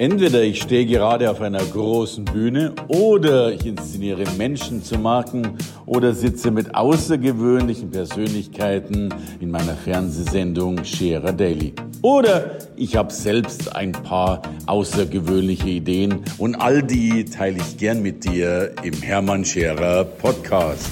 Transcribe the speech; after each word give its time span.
Entweder 0.00 0.42
ich 0.42 0.62
stehe 0.62 0.86
gerade 0.86 1.30
auf 1.30 1.42
einer 1.42 1.62
großen 1.62 2.24
Bühne 2.24 2.72
oder 2.88 3.52
ich 3.52 3.66
inszeniere 3.66 4.24
Menschen 4.38 4.82
zu 4.82 4.98
Marken 4.98 5.58
oder 5.84 6.14
sitze 6.14 6.50
mit 6.50 6.74
außergewöhnlichen 6.74 7.90
Persönlichkeiten 7.90 9.12
in 9.40 9.50
meiner 9.50 9.74
Fernsehsendung 9.74 10.86
Scherer 10.86 11.34
Daily. 11.34 11.74
Oder 12.00 12.60
ich 12.76 12.96
habe 12.96 13.12
selbst 13.12 13.76
ein 13.76 13.92
paar 13.92 14.40
außergewöhnliche 14.64 15.68
Ideen 15.68 16.20
und 16.38 16.54
all 16.54 16.82
die 16.82 17.26
teile 17.26 17.58
ich 17.58 17.76
gern 17.76 18.00
mit 18.00 18.24
dir 18.24 18.72
im 18.82 19.02
Hermann 19.02 19.44
Scherer 19.44 20.04
Podcast. 20.04 20.88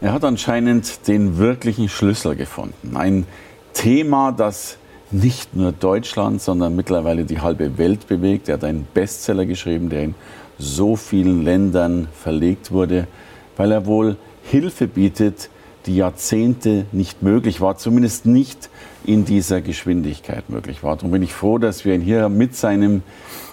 Er 0.00 0.14
hat 0.14 0.24
anscheinend 0.24 1.06
den 1.06 1.36
wirklichen 1.36 1.90
Schlüssel 1.90 2.34
gefunden. 2.34 2.96
Ein 2.96 3.26
Thema, 3.74 4.32
das 4.32 4.78
nicht 5.10 5.56
nur 5.56 5.72
Deutschland, 5.72 6.42
sondern 6.42 6.76
mittlerweile 6.76 7.24
die 7.24 7.40
halbe 7.40 7.78
Welt 7.78 8.08
bewegt. 8.08 8.48
Er 8.48 8.54
hat 8.54 8.64
einen 8.64 8.86
Bestseller 8.92 9.46
geschrieben, 9.46 9.88
der 9.88 10.02
in 10.04 10.14
so 10.58 10.96
vielen 10.96 11.44
Ländern 11.44 12.08
verlegt 12.12 12.72
wurde, 12.72 13.06
weil 13.56 13.72
er 13.72 13.86
wohl 13.86 14.16
Hilfe 14.42 14.86
bietet, 14.86 15.50
die 15.86 15.96
Jahrzehnte 15.96 16.84
nicht 16.92 17.22
möglich 17.22 17.60
war, 17.60 17.78
zumindest 17.78 18.26
nicht 18.26 18.68
in 19.04 19.24
dieser 19.24 19.60
Geschwindigkeit 19.60 20.50
möglich 20.50 20.82
war. 20.82 20.96
Darum 20.96 21.12
bin 21.12 21.22
ich 21.22 21.32
froh, 21.32 21.58
dass 21.58 21.84
wir 21.84 21.94
ihn 21.94 22.02
hier 22.02 22.28
mit 22.28 22.54
seinem 22.54 23.02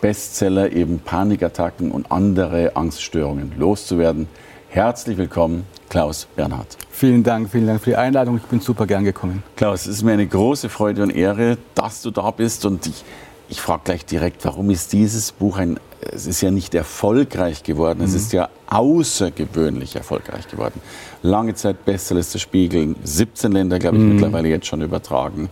Bestseller 0.01 0.71
eben 0.73 0.99
Panikattacken 0.99 1.91
und 1.91 2.11
andere 2.11 2.75
Angststörungen 2.75 3.53
loszuwerden. 3.57 4.27
Herzlich 4.69 5.17
willkommen, 5.17 5.65
Klaus 5.89 6.27
Bernhard. 6.35 6.84
Vielen 6.97 7.23
Dank, 7.23 7.49
vielen 7.49 7.67
Dank 7.67 7.81
für 7.81 7.89
die 7.89 7.97
Einladung. 7.97 8.37
Ich 8.37 8.43
bin 8.43 8.61
super 8.61 8.87
gern 8.87 9.03
gekommen. 9.03 9.43
Klaus, 9.57 9.81
es 9.81 9.97
ist 9.97 10.03
mir 10.03 10.13
eine 10.13 10.25
große 10.25 10.69
Freude 10.69 11.03
und 11.03 11.09
Ehre, 11.09 11.57
dass 11.73 12.01
du 12.01 12.09
da 12.09 12.31
bist. 12.31 12.65
Und 12.65 12.87
ich, 12.87 13.03
ich 13.49 13.59
frage 13.59 13.81
gleich 13.83 14.05
direkt, 14.05 14.45
warum 14.45 14.69
ist 14.69 14.93
dieses 14.93 15.33
Buch 15.33 15.57
ein, 15.57 15.77
es 15.99 16.25
ist 16.25 16.39
ja 16.39 16.51
nicht 16.51 16.73
erfolgreich 16.73 17.63
geworden, 17.63 17.99
mhm. 17.99 18.05
es 18.05 18.13
ist 18.13 18.31
ja 18.31 18.47
außergewöhnlich 18.67 19.97
erfolgreich 19.97 20.47
geworden. 20.47 20.79
Lange 21.21 21.53
Zeit 21.53 21.83
Bestselliste 21.83 22.39
Spiegel, 22.39 22.95
17 23.03 23.51
Länder, 23.51 23.77
glaube 23.77 23.97
ich, 23.97 24.03
mhm. 24.03 24.13
mittlerweile 24.13 24.47
jetzt 24.47 24.67
schon 24.67 24.81
übertragen. 24.81 25.49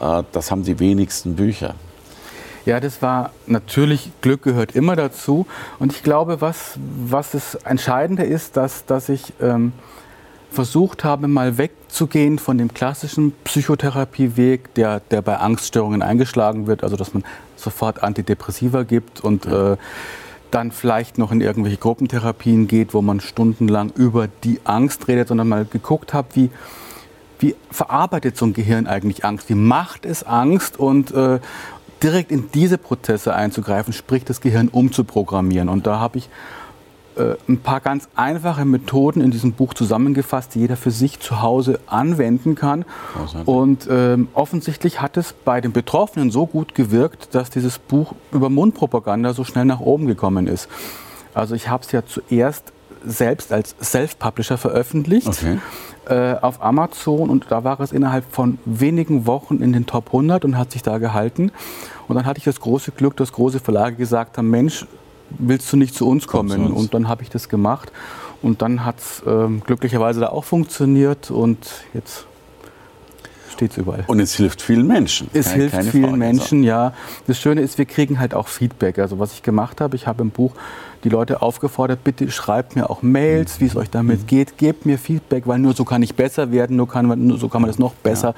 Äh, 0.00 0.22
das 0.32 0.50
haben 0.50 0.62
die 0.62 0.78
wenigsten 0.80 1.36
Bücher. 1.36 1.74
Ja, 2.64 2.80
das 2.80 3.02
war 3.02 3.32
natürlich, 3.46 4.12
Glück 4.22 4.40
gehört 4.40 4.74
immer 4.74 4.96
dazu. 4.96 5.46
Und 5.78 5.92
ich 5.92 6.02
glaube, 6.02 6.40
was, 6.40 6.78
was 7.06 7.32
das 7.32 7.54
Entscheidende 7.54 8.22
ist, 8.22 8.56
dass, 8.56 8.86
dass 8.86 9.10
ich 9.10 9.34
ähm, 9.42 9.74
versucht 10.56 11.04
habe, 11.04 11.28
mal 11.28 11.58
wegzugehen 11.58 12.38
von 12.38 12.58
dem 12.58 12.72
klassischen 12.74 13.32
Psychotherapieweg, 13.44 14.74
der, 14.74 15.00
der 15.00 15.22
bei 15.22 15.36
Angststörungen 15.36 16.02
eingeschlagen 16.02 16.66
wird, 16.66 16.82
also 16.82 16.96
dass 16.96 17.14
man 17.14 17.24
sofort 17.56 18.02
Antidepressiva 18.02 18.82
gibt 18.82 19.20
und 19.20 19.46
äh, 19.46 19.76
dann 20.50 20.72
vielleicht 20.72 21.18
noch 21.18 21.30
in 21.30 21.40
irgendwelche 21.42 21.76
Gruppentherapien 21.76 22.66
geht, 22.68 22.94
wo 22.94 23.02
man 23.02 23.20
stundenlang 23.20 23.92
über 23.94 24.28
die 24.44 24.60
Angst 24.64 25.06
redet, 25.08 25.28
sondern 25.28 25.48
mal 25.48 25.66
geguckt 25.66 26.14
habe, 26.14 26.28
wie, 26.34 26.50
wie 27.38 27.54
verarbeitet 27.70 28.36
so 28.36 28.46
ein 28.46 28.54
Gehirn 28.54 28.86
eigentlich 28.86 29.24
Angst? 29.24 29.50
Wie 29.50 29.54
macht 29.54 30.06
es 30.06 30.22
Angst? 30.24 30.78
Und, 30.78 31.12
äh, 31.12 31.38
direkt 32.02 32.30
in 32.30 32.50
diese 32.52 32.78
Prozesse 32.78 33.34
einzugreifen, 33.34 33.92
sprich 33.92 34.24
das 34.24 34.40
Gehirn 34.40 34.68
umzuprogrammieren. 34.68 35.68
Und 35.68 35.86
da 35.86 35.98
habe 35.98 36.18
ich 36.18 36.28
ein 37.48 37.58
paar 37.58 37.80
ganz 37.80 38.08
einfache 38.14 38.64
Methoden 38.64 39.20
in 39.20 39.30
diesem 39.30 39.52
Buch 39.52 39.74
zusammengefasst, 39.74 40.54
die 40.54 40.60
jeder 40.60 40.76
für 40.76 40.90
sich 40.90 41.20
zu 41.20 41.42
Hause 41.42 41.80
anwenden 41.86 42.54
kann. 42.54 42.84
Und 43.44 43.88
ähm, 43.90 44.28
offensichtlich 44.34 45.00
hat 45.00 45.16
es 45.16 45.32
bei 45.32 45.60
den 45.60 45.72
Betroffenen 45.72 46.30
so 46.30 46.46
gut 46.46 46.74
gewirkt, 46.74 47.34
dass 47.34 47.50
dieses 47.50 47.78
Buch 47.78 48.14
über 48.32 48.50
Mundpropaganda 48.50 49.32
so 49.32 49.44
schnell 49.44 49.64
nach 49.64 49.80
oben 49.80 50.06
gekommen 50.06 50.46
ist. 50.46 50.68
Also 51.34 51.54
ich 51.54 51.68
habe 51.68 51.84
es 51.84 51.92
ja 51.92 52.04
zuerst 52.04 52.72
selbst 53.04 53.52
als 53.52 53.74
Self-Publisher 53.80 54.58
veröffentlicht. 54.58 55.28
Okay. 55.28 55.58
Äh, 56.08 56.36
auf 56.40 56.62
Amazon 56.62 57.30
und 57.30 57.46
da 57.48 57.64
war 57.64 57.80
es 57.80 57.92
innerhalb 57.92 58.24
von 58.30 58.58
wenigen 58.64 59.26
Wochen 59.26 59.56
in 59.60 59.72
den 59.72 59.86
Top 59.86 60.06
100 60.06 60.44
und 60.44 60.56
hat 60.56 60.70
sich 60.70 60.82
da 60.82 60.98
gehalten. 60.98 61.50
Und 62.08 62.16
dann 62.16 62.26
hatte 62.26 62.38
ich 62.38 62.44
das 62.44 62.60
große 62.60 62.92
Glück, 62.92 63.16
dass 63.16 63.32
große 63.32 63.58
Verlage 63.58 63.96
gesagt 63.96 64.38
haben, 64.38 64.48
Mensch, 64.48 64.86
willst 65.30 65.72
du 65.72 65.76
nicht 65.76 65.94
zu 65.94 66.08
uns 66.08 66.26
kommen? 66.26 66.72
Und 66.72 66.94
dann 66.94 67.08
habe 67.08 67.22
ich 67.22 67.30
das 67.30 67.48
gemacht 67.48 67.92
und 68.42 68.62
dann 68.62 68.84
hat 68.84 68.98
es 68.98 69.22
äh, 69.26 69.48
glücklicherweise 69.64 70.20
da 70.20 70.28
auch 70.28 70.44
funktioniert 70.44 71.30
und 71.30 71.58
jetzt 71.94 72.26
steht 73.52 73.72
es 73.72 73.78
überall. 73.78 74.04
Und 74.06 74.20
es 74.20 74.34
hilft 74.34 74.60
vielen 74.60 74.86
Menschen. 74.86 75.28
Es 75.32 75.46
keine, 75.46 75.56
hilft 75.60 75.76
keine 75.76 75.90
vielen 75.90 76.04
Frage, 76.04 76.16
Menschen, 76.18 76.62
ja. 76.62 76.92
Das 77.26 77.38
Schöne 77.38 77.62
ist, 77.62 77.78
wir 77.78 77.86
kriegen 77.86 78.18
halt 78.18 78.34
auch 78.34 78.48
Feedback. 78.48 78.98
Also 78.98 79.18
was 79.18 79.32
ich 79.32 79.42
gemacht 79.42 79.80
habe, 79.80 79.96
ich 79.96 80.06
habe 80.06 80.22
im 80.22 80.30
Buch 80.30 80.52
die 81.04 81.08
Leute 81.08 81.40
aufgefordert, 81.42 82.04
bitte 82.04 82.30
schreibt 82.30 82.76
mir 82.76 82.90
auch 82.90 83.02
Mails, 83.02 83.60
wie 83.60 83.66
es 83.66 83.76
euch 83.76 83.90
damit 83.90 84.22
mhm. 84.22 84.26
geht, 84.26 84.58
gebt 84.58 84.86
mir 84.86 84.98
Feedback, 84.98 85.46
weil 85.46 85.58
nur 85.58 85.74
so 85.74 85.84
kann 85.84 86.02
ich 86.02 86.14
besser 86.14 86.52
werden, 86.52 86.76
nur, 86.76 86.88
kann 86.88 87.06
man, 87.06 87.26
nur 87.26 87.38
so 87.38 87.48
kann 87.48 87.62
man 87.62 87.70
das 87.70 87.78
noch 87.78 87.94
besser. 87.94 88.28
Ja 88.28 88.34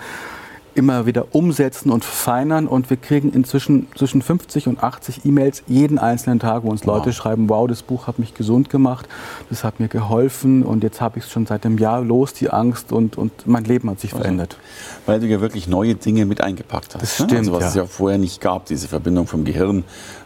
immer 0.79 1.07
wieder 1.07 1.27
umsetzen 1.33 1.91
und 1.91 2.05
verfeinern. 2.05 2.69
Und 2.69 2.89
wir 2.89 2.97
kriegen 2.97 3.33
inzwischen 3.33 3.89
zwischen 3.97 4.23
50 4.23 4.69
und 4.69 4.83
80 4.83 5.25
E-Mails 5.25 5.65
jeden 5.67 5.99
einzelnen 5.99 6.39
Tag, 6.39 6.63
wo 6.63 6.71
uns 6.71 6.87
wow. 6.87 6.99
Leute 6.99 7.13
schreiben, 7.13 7.49
wow, 7.49 7.67
das 7.67 7.83
Buch 7.83 8.07
hat 8.07 8.21
mich 8.21 8.33
gesund 8.35 8.71
gemacht, 8.71 9.09
das 9.51 9.65
hat 9.65 9.81
mir 9.81 9.89
geholfen 9.89 10.63
und 10.63 10.85
jetzt 10.85 11.01
habe 11.01 11.19
ich 11.19 11.25
es 11.25 11.31
schon 11.31 11.47
seit 11.47 11.67
einem 11.67 11.79
Jahr 11.79 12.01
los, 12.01 12.33
die 12.33 12.51
Angst 12.51 12.93
und, 12.93 13.19
und 13.19 13.47
mein 13.47 13.65
Leben 13.65 13.91
hat 13.91 13.99
sich 13.99 14.13
also, 14.13 14.23
verändert. 14.23 14.57
Weil 15.05 15.19
du 15.19 15.27
ja 15.27 15.41
wirklich 15.41 15.67
neue 15.67 15.97
Dinge 15.97 16.25
mit 16.27 16.41
eingepackt 16.41 16.95
hast. 16.95 17.03
Das 17.03 17.19
ne? 17.19 17.27
stimmt, 17.27 17.39
also, 17.41 17.53
was 17.53 17.63
ja. 17.63 17.69
es 17.69 17.75
ja 17.75 17.87
vorher 17.87 18.19
nicht 18.19 18.41
gab, 18.41 18.67
diese 18.67 18.87
Verbindung 18.87 19.27
vom 19.27 19.45
Gehirn 19.45 19.83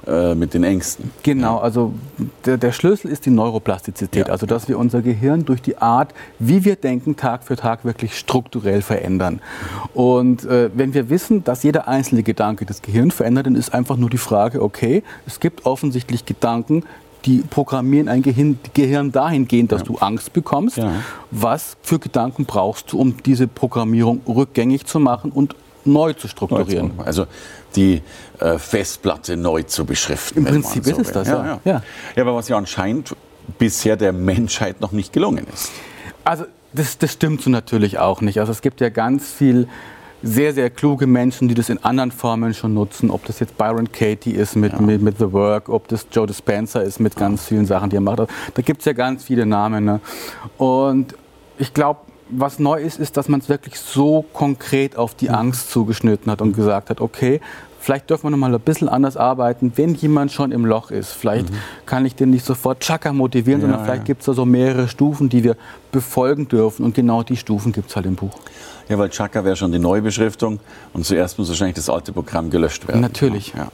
äh, 0.07 0.35
mit 0.35 0.53
den 0.53 0.65
Ängsten. 0.65 1.11
Genau, 1.23 1.59
also 1.59 1.95
der, 2.45 2.59
der 2.59 2.73
Schlüssel 2.73 3.11
ist 3.11 3.25
die 3.25 3.31
Neuroplastizität, 3.31 4.27
ja. 4.27 4.33
also 4.33 4.47
dass 4.47 4.69
wir 4.69 4.79
unser 4.79 5.01
Gehirn 5.01 5.45
durch 5.45 5.63
die 5.63 5.79
Art, 5.79 6.13
wie 6.39 6.65
wir 6.65 6.77
denken, 6.77 7.17
Tag 7.17 7.45
für 7.45 7.57
Tag 7.57 7.85
wirklich 7.85 8.19
strukturell 8.19 8.83
verändern. 8.83 9.41
Und 9.95 10.42
äh, 10.45 10.71
wenn 10.75 10.95
wir 10.95 11.11
wissen, 11.11 11.45
dass 11.45 11.63
jeder 11.63 11.89
einzelne 11.89 12.23
Gedanke 12.23 12.67
das 12.67 12.83
Gehirn 12.83 13.11
verändert, 13.11 13.47
dann 13.47 13.57
ist 13.57 13.73
einfach 13.75 13.97
nur 13.97 14.11
die 14.11 14.19
Frage, 14.19 14.63
okay, 14.63 15.03
es 15.27 15.41
gibt 15.41 15.67
offensichtlich 15.67 16.25
Gedanken, 16.25 16.85
die 17.25 17.39
programmieren 17.39 18.09
ein 18.09 18.23
Gehirn, 18.23 18.59
Gehirn 18.75 19.13
dahingehend, 19.13 19.73
dass 19.73 19.83
ja. 19.83 19.87
du 19.87 19.99
Angst 19.99 20.33
bekommst. 20.33 20.77
Ja. 20.77 20.93
Was 21.31 21.77
für 21.83 21.99
Gedanken 21.99 22.47
brauchst 22.47 22.93
du, 22.93 22.99
um 22.99 23.17
diese 23.25 23.47
Programmierung 23.47 24.21
rückgängig 24.27 24.87
zu 24.87 24.99
machen 24.99 25.31
und 25.31 25.55
neu 25.85 26.13
zu 26.15 26.29
strukturieren? 26.29 26.93
Also 26.99 27.27
die 27.77 28.03
äh, 28.39 28.59
Festplatte 28.59 29.37
neu 29.37 29.63
zu 29.63 29.85
beschriften. 29.85 30.41
Im 30.41 30.45
Prinzip 30.47 30.85
so 30.85 30.91
ist 30.91 30.99
es 30.99 31.13
das, 31.13 31.29
ja. 31.29 31.45
Ja. 31.45 31.61
ja. 31.65 31.83
ja, 32.17 32.23
aber 32.23 32.35
was 32.35 32.49
ja 32.49 32.57
anscheinend 32.57 33.15
bisher 33.59 33.97
der 33.97 34.13
Menschheit 34.13 34.81
noch 34.81 34.93
nicht 34.93 35.13
gelungen 35.13 35.47
ist. 35.53 35.71
Also 36.25 36.45
das, 36.73 36.99
das 36.99 37.13
stimmt 37.13 37.43
so 37.43 37.51
natürlich 37.51 37.99
auch 37.99 38.21
nicht. 38.21 38.41
Also 38.41 38.53
es 38.53 38.63
gibt 38.63 38.81
ja 38.81 38.89
ganz 38.89 39.31
viel 39.31 39.69
sehr, 40.23 40.53
sehr 40.53 40.71
kluge 40.71 41.07
Menschen, 41.07 41.49
die 41.49 41.55
das 41.55 41.69
in 41.69 41.83
anderen 41.85 42.13
Formen 42.13 42.55
schon 42.55 42.75
nutzen. 42.75 43.11
Ob 43.11 43.25
das 43.25 43.41
jetzt 43.41 43.59
Byron 43.59 43.91
Katie 43.91 44.33
ist 44.33 44.57
mit, 44.57 44.73
ja. 44.73 44.81
mit, 44.81 45.03
mit, 45.03 45.19
The 45.19 45.33
Work, 45.33 45.69
ob 45.69 45.89
das 45.89 46.07
Joe 46.11 46.27
Dispenza 46.27 46.81
ist 46.81 47.01
mit 47.01 47.17
ganz 47.17 47.47
vielen 47.47 47.67
Sachen, 47.67 47.91
die 47.91 47.97
er 47.97 48.01
macht. 48.01 48.19
Da 48.19 48.63
gibt 48.63 48.81
es 48.81 48.85
ja 48.85 48.93
ganz 48.93 49.25
viele 49.25 49.47
Namen. 49.47 49.85
Ne? 49.85 50.01
Und 50.59 51.15
ich 51.59 51.75
glaube, 51.75 52.01
was 52.29 52.59
neu 52.59 52.81
ist, 52.81 52.99
ist, 52.99 53.17
dass 53.17 53.29
man 53.29 53.41
es 53.41 53.49
wirklich 53.49 53.79
so 53.79 54.25
konkret 54.33 54.97
auf 54.97 55.15
die 55.15 55.31
Angst 55.31 55.71
zugeschnitten 55.71 56.31
hat 56.33 56.41
und 56.41 56.55
gesagt 56.55 56.91
hat, 56.91 57.01
okay, 57.01 57.41
vielleicht 57.79 58.09
dürfen 58.09 58.25
wir 58.25 58.31
noch 58.31 58.39
mal 58.39 58.55
ein 58.55 58.61
bisschen 58.61 58.89
anders 58.89 59.17
arbeiten, 59.17 59.73
wenn 59.77 59.95
jemand 59.95 60.33
schon 60.33 60.53
im 60.53 60.65
Loch 60.65 60.91
ist. 60.91 61.13
Vielleicht 61.13 61.51
mhm. 61.51 61.57
kann 61.85 62.07
ich 62.07 62.15
den 62.15 62.31
nicht 62.31 62.45
sofort 62.45 62.81
Chaka 62.81 63.13
motivieren, 63.13 63.61
ja, 63.61 63.67
sondern 63.67 63.85
vielleicht 63.85 64.03
ja. 64.03 64.07
gibt 64.07 64.21
es 64.21 64.27
da 64.27 64.35
so 64.35 64.47
mehrere 64.47 64.89
Stufen, 64.89 65.29
die 65.29 65.45
wir 65.45 65.57
befolgen 65.91 66.49
dürfen. 66.49 66.85
Und 66.85 66.95
genau 66.95 67.23
die 67.23 67.37
Stufen 67.37 67.73
gibt 67.73 67.91
es 67.91 67.97
halt 67.97 68.07
im 68.07 68.15
Buch. 68.15 68.39
Ja, 68.89 68.99
weil 68.99 69.11
Chaka 69.11 69.45
wäre 69.45 69.57
schon 69.57 69.73
die 69.73 69.79
Neubeschriftung 69.79 70.61
und 70.93 71.05
zuerst 71.05 71.39
muss 71.39 71.49
wahrscheinlich 71.49 71.77
das 71.77 71.89
alte 71.89 72.13
Programm 72.13 72.51
gelöscht 72.51 72.87
werden. 72.89 73.01
Natürlich. 73.01 73.53
Ja. 73.57 73.69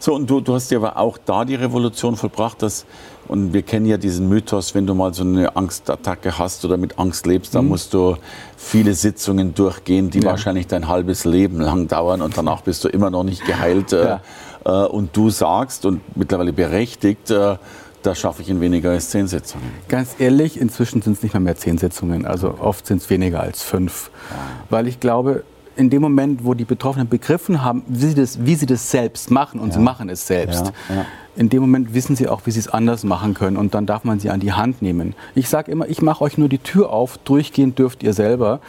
So, 0.00 0.14
und 0.14 0.30
du, 0.30 0.40
du 0.40 0.54
hast 0.54 0.70
ja 0.70 0.78
aber 0.78 0.96
auch 0.96 1.18
da 1.18 1.44
die 1.44 1.56
Revolution 1.56 2.16
vollbracht, 2.16 2.62
dass, 2.62 2.86
und 3.28 3.52
wir 3.52 3.60
kennen 3.60 3.84
ja 3.84 3.98
diesen 3.98 4.30
Mythos, 4.30 4.74
wenn 4.74 4.86
du 4.86 4.94
mal 4.94 5.12
so 5.12 5.22
eine 5.22 5.54
Angstattacke 5.56 6.38
hast 6.38 6.64
oder 6.64 6.78
mit 6.78 6.98
Angst 6.98 7.26
lebst, 7.26 7.54
dann 7.54 7.64
mhm. 7.64 7.72
musst 7.72 7.92
du 7.92 8.16
viele 8.56 8.94
Sitzungen 8.94 9.54
durchgehen, 9.54 10.08
die 10.08 10.20
ja. 10.20 10.30
wahrscheinlich 10.30 10.66
dein 10.66 10.88
halbes 10.88 11.26
Leben 11.26 11.60
lang 11.60 11.86
dauern 11.86 12.22
und 12.22 12.38
danach 12.38 12.62
bist 12.62 12.82
du 12.82 12.88
immer 12.88 13.10
noch 13.10 13.24
nicht 13.24 13.44
geheilt. 13.44 13.92
Äh, 13.92 14.04
ja. 14.04 14.20
Äh, 14.64 14.86
und 14.86 15.14
du 15.14 15.28
sagst, 15.28 15.84
und 15.84 16.00
mittlerweile 16.16 16.54
berechtigt, 16.54 17.30
äh, 17.30 17.56
das 18.02 18.18
schaffe 18.18 18.42
ich 18.42 18.48
in 18.48 18.60
weniger 18.60 18.90
als 18.90 19.10
zehn 19.10 19.26
Sitzungen. 19.26 19.68
Ganz 19.88 20.16
ehrlich, 20.18 20.60
inzwischen 20.60 21.02
sind 21.02 21.16
es 21.16 21.22
nicht 21.22 21.34
mehr 21.34 21.40
mehr 21.40 21.56
zehn 21.56 21.78
Sitzungen. 21.78 22.26
Also 22.26 22.56
oft 22.58 22.86
sind 22.86 23.02
es 23.02 23.10
weniger 23.10 23.40
als 23.40 23.62
fünf. 23.62 24.10
Ja. 24.30 24.36
Weil 24.70 24.88
ich 24.88 25.00
glaube, 25.00 25.44
in 25.76 25.90
dem 25.90 26.02
Moment, 26.02 26.44
wo 26.44 26.54
die 26.54 26.64
Betroffenen 26.64 27.08
begriffen 27.08 27.64
haben, 27.64 27.82
wie 27.86 28.06
sie 28.06 28.14
das, 28.14 28.44
wie 28.44 28.54
sie 28.54 28.66
das 28.66 28.90
selbst 28.90 29.30
machen, 29.30 29.60
und 29.60 29.68
ja. 29.68 29.74
sie 29.74 29.80
machen 29.80 30.08
es 30.08 30.26
selbst, 30.26 30.72
ja, 30.88 31.06
in 31.36 31.48
dem 31.48 31.60
Moment 31.60 31.94
wissen 31.94 32.16
sie 32.16 32.28
auch, 32.28 32.42
wie 32.44 32.50
sie 32.50 32.58
es 32.58 32.68
anders 32.68 33.04
machen 33.04 33.34
können. 33.34 33.56
Und 33.56 33.74
dann 33.74 33.86
darf 33.86 34.04
man 34.04 34.20
sie 34.20 34.30
an 34.30 34.40
die 34.40 34.52
Hand 34.52 34.82
nehmen. 34.82 35.14
Ich 35.34 35.48
sage 35.48 35.70
immer, 35.70 35.88
ich 35.88 36.02
mache 36.02 36.22
euch 36.22 36.36
nur 36.36 36.48
die 36.48 36.58
Tür 36.58 36.90
auf, 36.90 37.18
durchgehen 37.18 37.74
dürft 37.74 38.02
ihr 38.02 38.12
selber. 38.12 38.60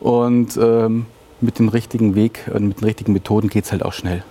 Und 0.00 0.56
ähm, 0.56 1.06
mit 1.40 1.58
dem 1.58 1.68
richtigen 1.68 2.14
Weg 2.14 2.50
und 2.54 2.68
mit 2.68 2.80
den 2.80 2.84
richtigen 2.84 3.12
Methoden 3.12 3.48
geht 3.48 3.64
es 3.64 3.72
halt 3.72 3.84
auch 3.84 3.92
schnell. 3.92 4.22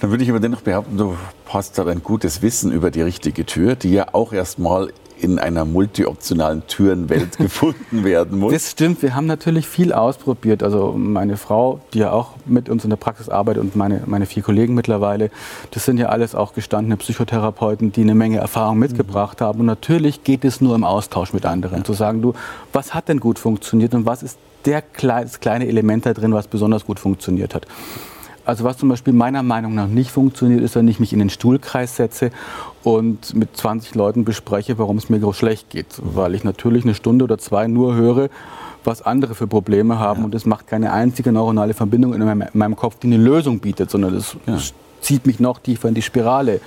Dann 0.00 0.10
würde 0.10 0.24
ich 0.24 0.30
aber 0.30 0.40
dennoch 0.40 0.62
behaupten, 0.62 0.96
du 0.96 1.16
hast 1.46 1.78
da 1.78 1.86
ein 1.86 2.02
gutes 2.02 2.40
Wissen 2.42 2.72
über 2.72 2.90
die 2.90 3.02
richtige 3.02 3.44
Tür, 3.44 3.76
die 3.76 3.92
ja 3.92 4.06
auch 4.12 4.32
erstmal 4.32 4.92
in 5.20 5.38
einer 5.38 5.66
multioptionalen 5.66 6.66
Türenwelt 6.66 7.36
gefunden 7.38 8.04
werden 8.04 8.38
muss. 8.38 8.52
Das 8.52 8.70
stimmt, 8.70 9.02
wir 9.02 9.14
haben 9.14 9.26
natürlich 9.26 9.68
viel 9.68 9.92
ausprobiert. 9.92 10.62
Also 10.62 10.94
meine 10.96 11.36
Frau, 11.36 11.80
die 11.92 11.98
ja 11.98 12.12
auch 12.12 12.30
mit 12.46 12.70
uns 12.70 12.84
in 12.84 12.90
der 12.90 12.96
Praxis 12.96 13.28
arbeitet 13.28 13.62
und 13.62 13.76
meine, 13.76 14.02
meine 14.06 14.24
vier 14.24 14.42
Kollegen 14.42 14.74
mittlerweile, 14.74 15.30
das 15.70 15.84
sind 15.84 15.98
ja 15.98 16.08
alles 16.08 16.34
auch 16.34 16.54
gestandene 16.54 16.96
Psychotherapeuten, 16.96 17.92
die 17.92 18.00
eine 18.00 18.14
Menge 18.14 18.38
Erfahrung 18.38 18.78
mitgebracht 18.78 19.40
mhm. 19.40 19.44
haben. 19.44 19.60
Und 19.60 19.66
natürlich 19.66 20.24
geht 20.24 20.46
es 20.46 20.62
nur 20.62 20.74
im 20.74 20.84
Austausch 20.84 21.34
mit 21.34 21.44
anderen, 21.44 21.78
ja. 21.78 21.84
zu 21.84 21.92
sagen, 21.92 22.22
du, 22.22 22.32
was 22.72 22.94
hat 22.94 23.08
denn 23.08 23.20
gut 23.20 23.38
funktioniert 23.38 23.94
und 23.94 24.06
was 24.06 24.22
ist 24.22 24.38
der, 24.64 24.82
das 25.02 25.40
kleine 25.40 25.66
Element 25.66 26.06
da 26.06 26.14
drin, 26.14 26.32
was 26.32 26.46
besonders 26.46 26.86
gut 26.86 27.00
funktioniert 27.00 27.54
hat. 27.54 27.66
Also 28.44 28.64
was 28.64 28.78
zum 28.78 28.88
Beispiel 28.88 29.12
meiner 29.12 29.42
Meinung 29.42 29.74
nach 29.74 29.86
nicht 29.86 30.10
funktioniert, 30.10 30.62
ist, 30.62 30.74
wenn 30.74 30.88
ich 30.88 30.98
mich 30.98 31.12
in 31.12 31.18
den 31.18 31.30
Stuhlkreis 31.30 31.96
setze 31.96 32.30
und 32.82 33.34
mit 33.34 33.56
20 33.56 33.94
Leuten 33.94 34.24
bespreche, 34.24 34.78
warum 34.78 34.96
es 34.96 35.08
mir 35.08 35.20
so 35.20 35.32
schlecht 35.32 35.70
geht. 35.70 35.86
Weil 35.98 36.34
ich 36.34 36.44
natürlich 36.44 36.84
eine 36.84 36.94
Stunde 36.94 37.24
oder 37.24 37.38
zwei 37.38 37.66
nur 37.66 37.94
höre, 37.94 38.28
was 38.84 39.02
andere 39.02 39.34
für 39.34 39.46
Probleme 39.46 39.98
haben. 39.98 40.20
Ja. 40.20 40.24
Und 40.24 40.34
es 40.34 40.46
macht 40.46 40.66
keine 40.66 40.92
einzige 40.92 41.32
neuronale 41.32 41.74
Verbindung 41.74 42.14
in 42.14 42.24
meinem, 42.24 42.42
in 42.42 42.58
meinem, 42.58 42.76
Kopf, 42.76 42.96
die 43.02 43.08
eine 43.08 43.18
Lösung 43.18 43.60
bietet, 43.60 43.90
sondern 43.90 44.14
es 44.14 44.36
ja. 44.46 44.58
zieht 45.00 45.26
mich 45.26 45.38
noch 45.38 45.58
tiefer 45.58 45.88
in 45.88 45.94
die 45.94 46.02
Spirale. 46.02 46.60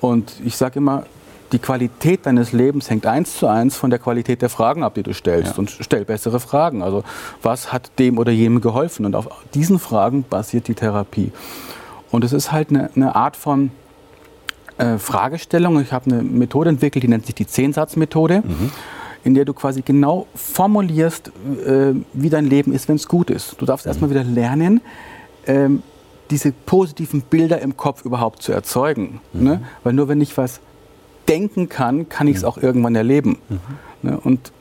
Und 0.00 0.32
ich 0.44 0.56
sage 0.56 0.78
immer, 0.78 1.04
die 1.52 1.58
Qualität 1.58 2.26
deines 2.26 2.52
Lebens 2.52 2.90
hängt 2.90 3.06
eins 3.06 3.36
zu 3.36 3.46
eins 3.46 3.76
von 3.76 3.90
der 3.90 3.98
Qualität 3.98 4.42
der 4.42 4.48
Fragen 4.48 4.82
ab, 4.82 4.94
die 4.94 5.02
du 5.02 5.14
stellst. 5.14 5.52
Ja. 5.52 5.58
Und 5.58 5.70
stell 5.80 6.04
bessere 6.04 6.40
Fragen. 6.40 6.82
Also 6.82 7.04
was 7.42 7.72
hat 7.72 7.90
dem 7.98 8.18
oder 8.18 8.32
jenem 8.32 8.60
geholfen? 8.60 9.06
Und 9.06 9.14
auf 9.14 9.28
diesen 9.54 9.78
Fragen 9.78 10.24
basiert 10.28 10.68
die 10.68 10.74
Therapie. 10.74 11.32
Und 12.10 12.24
es 12.24 12.32
ist 12.32 12.52
halt 12.52 12.70
eine, 12.70 12.90
eine 12.94 13.14
Art 13.14 13.36
von 13.36 13.70
äh, 14.78 14.98
Fragestellung. 14.98 15.80
Ich 15.80 15.92
habe 15.92 16.10
eine 16.10 16.22
Methode 16.22 16.70
entwickelt, 16.70 17.02
die 17.02 17.08
nennt 17.08 17.26
sich 17.26 17.34
die 17.34 17.46
Zehnsatzmethode. 17.46 18.42
Mhm 18.44 18.70
in 19.24 19.34
der 19.34 19.44
du 19.44 19.54
quasi 19.54 19.82
genau 19.82 20.28
formulierst, 20.36 21.32
äh, 21.66 21.94
wie 22.12 22.30
dein 22.30 22.44
Leben 22.44 22.72
ist, 22.72 22.88
wenn 22.88 22.94
es 22.94 23.08
gut 23.08 23.28
ist. 23.28 23.56
Du 23.58 23.66
darfst 23.66 23.84
mhm. 23.84 23.90
erstmal 23.90 24.10
wieder 24.10 24.22
lernen, 24.22 24.80
ähm, 25.48 25.82
diese 26.30 26.52
positiven 26.52 27.22
Bilder 27.22 27.60
im 27.60 27.76
Kopf 27.76 28.04
überhaupt 28.04 28.40
zu 28.40 28.52
erzeugen. 28.52 29.20
Mhm. 29.32 29.42
Ne? 29.42 29.62
Weil 29.82 29.94
nur 29.94 30.06
wenn 30.06 30.20
ich 30.20 30.36
was 30.38 30.60
denken 31.28 31.68
kann, 31.68 32.08
kann 32.08 32.28
ich 32.28 32.36
es 32.36 32.42
mhm. 32.42 32.48
auch 32.48 32.58
irgendwann 32.58 32.94
erleben. 32.94 33.38
Mhm. 33.48 33.60
Ne? 34.02 34.20
Und 34.20 34.52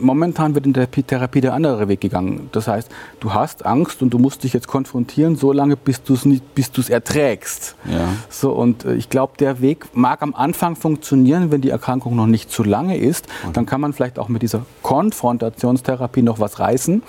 momentan 0.00 0.54
wird 0.54 0.66
in 0.66 0.72
der 0.72 0.90
Therapie 0.90 1.40
der 1.40 1.54
andere 1.54 1.88
Weg 1.88 2.00
gegangen. 2.00 2.48
Das 2.52 2.68
heißt, 2.68 2.90
du 3.20 3.34
hast 3.34 3.66
Angst 3.66 4.02
und 4.02 4.10
du 4.10 4.18
musst 4.18 4.44
dich 4.44 4.52
jetzt 4.52 4.66
konfrontieren, 4.66 5.36
so 5.36 5.52
lange, 5.52 5.76
bis 5.76 6.02
du 6.02 6.14
es 6.14 6.26
bis 6.54 6.70
du's 6.72 6.88
erträgst. 6.88 7.76
Ja. 7.90 8.08
So, 8.28 8.52
und 8.52 8.84
äh, 8.84 8.94
ich 8.94 9.08
glaube, 9.08 9.34
der 9.38 9.60
Weg 9.60 9.86
mag 9.94 10.22
am 10.22 10.34
Anfang 10.34 10.76
funktionieren, 10.76 11.50
wenn 11.50 11.60
die 11.60 11.70
Erkrankung 11.70 12.16
noch 12.16 12.26
nicht 12.26 12.50
zu 12.50 12.62
lange 12.62 12.96
ist. 12.96 13.26
Mhm. 13.46 13.52
Dann 13.52 13.66
kann 13.66 13.80
man 13.80 13.92
vielleicht 13.92 14.18
auch 14.18 14.28
mit 14.28 14.42
dieser 14.42 14.64
Konfrontationstherapie 14.82 16.22
noch 16.22 16.40
was 16.40 16.58
reißen. 16.58 17.02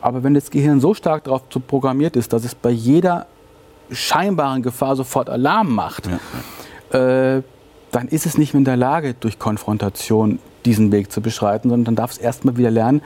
Aber 0.00 0.24
wenn 0.24 0.34
das 0.34 0.50
Gehirn 0.50 0.80
so 0.80 0.94
stark 0.94 1.24
darauf 1.24 1.42
programmiert 1.66 2.16
ist, 2.16 2.32
dass 2.32 2.44
es 2.44 2.54
bei 2.54 2.70
jeder 2.70 3.26
scheinbaren 3.90 4.62
Gefahr 4.62 4.96
sofort 4.96 5.30
Alarm 5.30 5.74
macht, 5.74 6.08
ja. 6.92 7.36
äh, 7.36 7.42
dann 7.92 8.08
ist 8.08 8.26
es 8.26 8.36
nicht 8.36 8.54
mehr 8.54 8.58
in 8.58 8.64
der 8.64 8.76
Lage, 8.76 9.14
durch 9.14 9.38
Konfrontation 9.38 10.40
diesen 10.64 10.90
Weg 10.90 11.12
zu 11.12 11.20
beschreiten, 11.20 11.68
sondern 11.68 11.84
dann 11.84 11.96
darf 11.96 12.12
es 12.12 12.18
erstmal 12.18 12.56
wieder 12.56 12.70
lernen, 12.70 13.02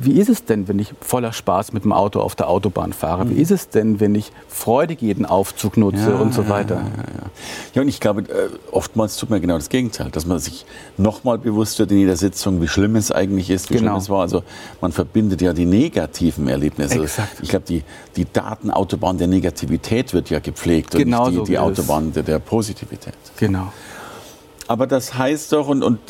wie 0.00 0.18
ist 0.18 0.28
es 0.28 0.44
denn, 0.44 0.68
wenn 0.68 0.78
ich 0.78 0.92
voller 1.00 1.32
Spaß 1.32 1.72
mit 1.72 1.84
dem 1.84 1.92
Auto 1.92 2.20
auf 2.20 2.34
der 2.34 2.48
Autobahn 2.48 2.92
fahre? 2.92 3.28
Wie 3.28 3.34
mhm. 3.34 3.40
ist 3.40 3.50
es 3.50 3.68
denn, 3.68 4.00
wenn 4.00 4.14
ich 4.14 4.32
freudig 4.48 5.02
jeden 5.02 5.26
Aufzug 5.26 5.76
nutze 5.76 6.10
ja, 6.10 6.16
und 6.16 6.34
so 6.34 6.48
weiter? 6.48 6.76
Ja, 6.76 6.82
ja, 6.82 7.30
ja, 7.74 7.82
und 7.82 7.88
ich 7.88 8.00
glaube, 8.00 8.22
äh, 8.22 8.48
oftmals 8.70 9.16
tut 9.16 9.30
man 9.30 9.40
genau 9.40 9.54
das 9.54 9.68
Gegenteil, 9.68 10.10
dass 10.10 10.26
man 10.26 10.38
sich 10.38 10.66
nochmal 10.96 11.38
bewusst 11.38 11.78
wird 11.78 11.92
in 11.92 11.98
jeder 11.98 12.16
Sitzung, 12.16 12.60
wie 12.60 12.68
schlimm 12.68 12.96
es 12.96 13.12
eigentlich 13.12 13.50
ist, 13.50 13.70
wie 13.70 13.74
genau. 13.74 13.92
schlimm 13.92 13.98
es 13.98 14.10
war. 14.10 14.20
Also 14.22 14.42
man 14.80 14.92
verbindet 14.92 15.42
ja 15.42 15.52
die 15.52 15.66
negativen 15.66 16.48
Erlebnisse. 16.48 17.02
Exakt. 17.02 17.38
Ich 17.42 17.48
glaube, 17.50 17.66
die, 17.66 17.82
die 18.16 18.26
Datenautobahn 18.30 19.18
der 19.18 19.28
Negativität 19.28 20.12
wird 20.12 20.30
ja 20.30 20.38
gepflegt 20.38 20.92
genau 20.92 21.26
und 21.26 21.30
nicht 21.30 21.32
die, 21.32 21.36
so 21.36 21.44
die 21.44 21.58
Autobahn 21.58 22.12
der, 22.12 22.22
der 22.22 22.38
Positivität. 22.38 23.14
Genau. 23.38 23.72
Aber 24.66 24.86
das 24.86 25.16
heißt 25.16 25.52
doch, 25.52 25.68
und, 25.68 25.82
und 25.82 26.00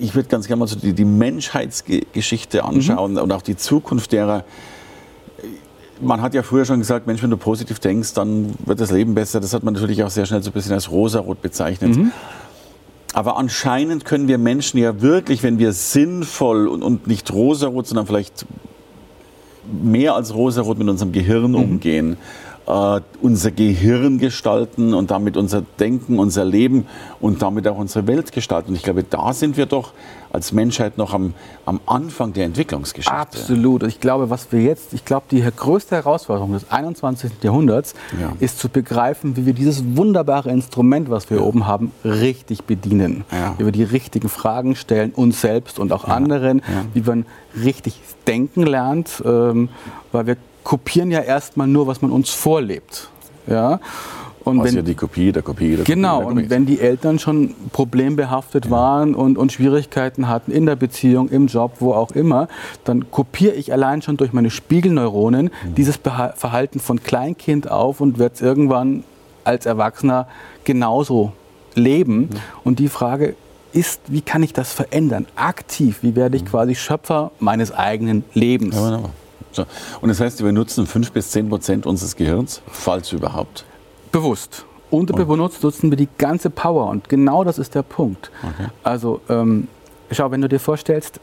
ich 0.00 0.14
würde 0.14 0.28
ganz 0.28 0.46
gerne 0.46 0.60
mal 0.60 0.66
so 0.66 0.76
die, 0.76 0.92
die 0.92 1.04
Menschheitsgeschichte 1.04 2.64
anschauen 2.64 3.12
mhm. 3.12 3.18
und 3.18 3.32
auch 3.32 3.42
die 3.42 3.56
Zukunft 3.56 4.12
derer. 4.12 4.44
Man 6.00 6.20
hat 6.20 6.34
ja 6.34 6.42
früher 6.42 6.64
schon 6.64 6.78
gesagt, 6.80 7.06
Mensch, 7.06 7.22
wenn 7.22 7.30
du 7.30 7.36
positiv 7.36 7.78
denkst, 7.78 8.14
dann 8.14 8.54
wird 8.66 8.80
das 8.80 8.90
Leben 8.90 9.14
besser. 9.14 9.40
Das 9.40 9.54
hat 9.54 9.62
man 9.62 9.74
natürlich 9.74 10.02
auch 10.02 10.10
sehr 10.10 10.26
schnell 10.26 10.42
so 10.42 10.50
ein 10.50 10.52
bisschen 10.52 10.72
als 10.72 10.90
rosarot 10.90 11.42
bezeichnet. 11.42 11.96
Mhm. 11.96 12.12
Aber 13.14 13.36
anscheinend 13.36 14.04
können 14.04 14.26
wir 14.26 14.38
Menschen 14.38 14.78
ja 14.78 15.00
wirklich, 15.02 15.42
wenn 15.42 15.58
wir 15.58 15.72
sinnvoll 15.72 16.66
und, 16.66 16.82
und 16.82 17.06
nicht 17.06 17.32
rosarot, 17.32 17.86
sondern 17.86 18.06
vielleicht 18.06 18.46
mehr 19.82 20.14
als 20.14 20.34
rosarot 20.34 20.78
mit 20.78 20.88
unserem 20.88 21.12
Gehirn 21.12 21.50
mhm. 21.50 21.56
umgehen 21.56 22.16
äh, 22.66 23.00
unser 23.20 23.50
Gehirn 23.50 24.18
gestalten 24.18 24.94
und 24.94 25.10
damit 25.10 25.36
unser 25.36 25.62
Denken, 25.80 26.18
unser 26.18 26.44
Leben 26.44 26.86
und 27.20 27.42
damit 27.42 27.66
auch 27.68 27.78
unsere 27.78 28.06
Welt 28.06 28.32
gestalten. 28.32 28.70
Und 28.70 28.76
ich 28.76 28.82
glaube, 28.82 29.04
da 29.04 29.32
sind 29.32 29.56
wir 29.56 29.66
doch 29.66 29.92
als 30.32 30.52
Menschheit 30.52 30.96
noch 30.96 31.12
am, 31.12 31.34
am 31.66 31.80
Anfang 31.84 32.32
der 32.32 32.46
Entwicklungsgeschichte. 32.46 33.12
Absolut. 33.12 33.82
Ich 33.82 34.00
glaube, 34.00 34.30
was 34.30 34.50
wir 34.50 34.62
jetzt, 34.62 34.94
ich 34.94 35.04
glaube, 35.04 35.26
die 35.30 35.42
größte 35.42 35.94
Herausforderung 35.96 36.52
des 36.52 36.70
21. 36.70 37.32
Jahrhunderts 37.42 37.94
ja. 38.18 38.32
ist 38.40 38.58
zu 38.58 38.68
begreifen, 38.68 39.36
wie 39.36 39.44
wir 39.44 39.52
dieses 39.52 39.84
wunderbare 39.96 40.50
Instrument, 40.50 41.10
was 41.10 41.28
wir 41.28 41.38
ja. 41.38 41.42
oben 41.42 41.66
haben, 41.66 41.92
richtig 42.04 42.64
bedienen. 42.64 43.24
Ja. 43.30 43.54
Wie 43.58 43.66
wir 43.66 43.72
die 43.72 43.82
richtigen 43.82 44.28
Fragen 44.28 44.74
stellen, 44.74 45.12
uns 45.12 45.40
selbst 45.40 45.78
und 45.78 45.92
auch 45.92 46.04
anderen, 46.04 46.62
wie 46.94 47.02
man 47.02 47.26
richtig 47.62 48.00
denken 48.26 48.62
lernt, 48.62 49.22
ähm, 49.26 49.68
weil 50.12 50.26
wir 50.26 50.36
kopieren 50.64 51.10
ja 51.10 51.20
erstmal 51.20 51.66
nur, 51.66 51.86
was 51.86 52.02
man 52.02 52.10
uns 52.10 52.30
vorlebt. 52.30 53.08
Ja? 53.46 53.80
Und 54.44 54.58
was 54.58 54.66
wenn, 54.66 54.76
ja 54.76 54.82
die 54.82 54.94
Kopie 54.94 55.32
der 55.32 55.42
Kopie 55.42 55.76
der 55.76 55.84
Genau, 55.84 56.22
Kopie 56.22 56.24
der 56.24 56.28
Kopie. 56.28 56.42
und 56.44 56.50
wenn 56.50 56.66
die 56.66 56.80
Eltern 56.80 57.18
schon 57.18 57.54
problembehaftet 57.72 58.66
ja. 58.66 58.70
waren 58.70 59.14
und, 59.14 59.38
und 59.38 59.52
Schwierigkeiten 59.52 60.28
hatten 60.28 60.50
in 60.50 60.66
der 60.66 60.76
Beziehung, 60.76 61.28
im 61.28 61.46
Job, 61.46 61.76
wo 61.78 61.92
auch 61.92 62.12
immer, 62.12 62.48
dann 62.84 63.10
kopiere 63.10 63.54
ich 63.54 63.72
allein 63.72 64.02
schon 64.02 64.16
durch 64.16 64.32
meine 64.32 64.50
Spiegelneuronen 64.50 65.46
mhm. 65.46 65.74
dieses 65.74 65.96
Verhalten 65.96 66.80
von 66.80 67.02
Kleinkind 67.02 67.70
auf 67.70 68.00
und 68.00 68.18
werde 68.18 68.34
es 68.34 68.40
irgendwann 68.40 69.04
als 69.44 69.66
Erwachsener 69.66 70.26
genauso 70.64 71.32
leben. 71.74 72.18
Mhm. 72.18 72.28
Und 72.64 72.78
die 72.78 72.88
Frage 72.88 73.36
ist, 73.72 74.00
wie 74.08 74.20
kann 74.20 74.42
ich 74.42 74.52
das 74.52 74.72
verändern? 74.72 75.26
Aktiv, 75.36 75.98
wie 76.02 76.16
werde 76.16 76.36
ich 76.36 76.44
mhm. 76.44 76.48
quasi 76.48 76.74
Schöpfer 76.74 77.30
meines 77.38 77.72
eigenen 77.72 78.24
Lebens? 78.34 78.74
Ja, 78.76 79.02
so. 79.54 79.64
Und 80.00 80.08
das 80.08 80.20
heißt, 80.20 80.42
wir 80.44 80.52
nutzen 80.52 80.86
5 80.86 81.12
bis 81.12 81.30
10 81.30 81.48
Prozent 81.48 81.86
unseres 81.86 82.16
Gehirns, 82.16 82.62
falls 82.70 83.12
überhaupt. 83.12 83.64
Bewusst. 84.10 84.64
Unterbewusst 84.90 85.62
nutzen 85.62 85.90
wir 85.90 85.96
die 85.96 86.08
ganze 86.18 86.50
Power 86.50 86.88
und 86.90 87.08
genau 87.08 87.44
das 87.44 87.58
ist 87.58 87.74
der 87.74 87.82
Punkt. 87.82 88.30
Okay. 88.42 88.68
Also, 88.82 89.22
ähm, 89.30 89.68
schau, 90.10 90.30
wenn 90.30 90.42
du 90.42 90.48
dir 90.48 90.60
vorstellst, 90.60 91.18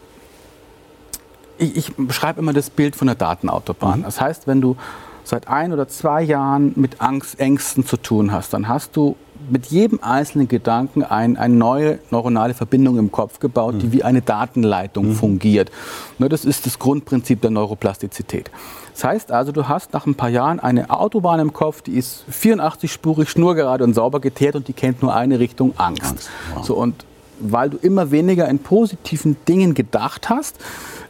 ich, 1.59 1.75
ich 1.75 1.95
beschreibe 1.95 2.39
immer 2.39 2.53
das 2.53 2.71
Bild 2.71 2.95
von 2.95 3.07
der 3.07 3.15
Datenautobahn. 3.15 3.99
Mhm. 3.99 4.03
Das 4.03 4.19
heißt, 4.19 4.47
wenn 4.47 4.61
du 4.61 4.75
seit 5.23 5.47
ein 5.47 5.71
oder 5.71 5.87
zwei 5.87 6.23
Jahren 6.23 6.73
mit 6.75 6.99
Angst, 6.99 7.39
Ängsten 7.39 7.85
zu 7.85 7.97
tun 7.97 8.31
hast, 8.31 8.53
dann 8.53 8.67
hast 8.67 8.95
du 8.95 9.15
mit 9.51 9.67
jedem 9.67 9.99
einzelnen 10.01 10.47
Gedanken 10.47 11.03
ein, 11.03 11.37
eine 11.37 11.53
neue 11.53 11.99
neuronale 12.11 12.53
Verbindung 12.53 12.97
im 12.97 13.11
Kopf 13.11 13.39
gebaut, 13.39 13.75
mhm. 13.75 13.79
die 13.79 13.91
wie 13.91 14.03
eine 14.03 14.21
Datenleitung 14.21 15.09
mhm. 15.09 15.13
fungiert. 15.13 15.71
Ne, 16.17 16.29
das 16.29 16.45
ist 16.45 16.65
das 16.65 16.79
Grundprinzip 16.79 17.41
der 17.41 17.51
Neuroplastizität. 17.51 18.51
Das 18.93 19.03
heißt 19.03 19.31
also, 19.31 19.51
du 19.51 19.67
hast 19.67 19.93
nach 19.93 20.05
ein 20.05 20.15
paar 20.15 20.29
Jahren 20.29 20.59
eine 20.59 20.89
Autobahn 20.89 21.39
im 21.39 21.53
Kopf, 21.53 21.81
die 21.81 21.93
ist 21.93 22.25
84-spurig, 22.31 23.29
schnurgerade 23.29 23.83
und 23.83 23.93
sauber 23.93 24.19
geteert 24.19 24.55
und 24.55 24.67
die 24.67 24.73
kennt 24.73 25.01
nur 25.01 25.15
eine 25.15 25.39
Richtung 25.39 25.73
Angst. 25.77 26.03
Angst. 26.03 26.29
Wow. 26.53 26.65
So, 26.65 26.75
und 26.75 27.05
weil 27.39 27.69
du 27.69 27.77
immer 27.77 28.11
weniger 28.11 28.47
in 28.49 28.59
positiven 28.59 29.37
Dingen 29.47 29.73
gedacht 29.73 30.29
hast, 30.29 30.57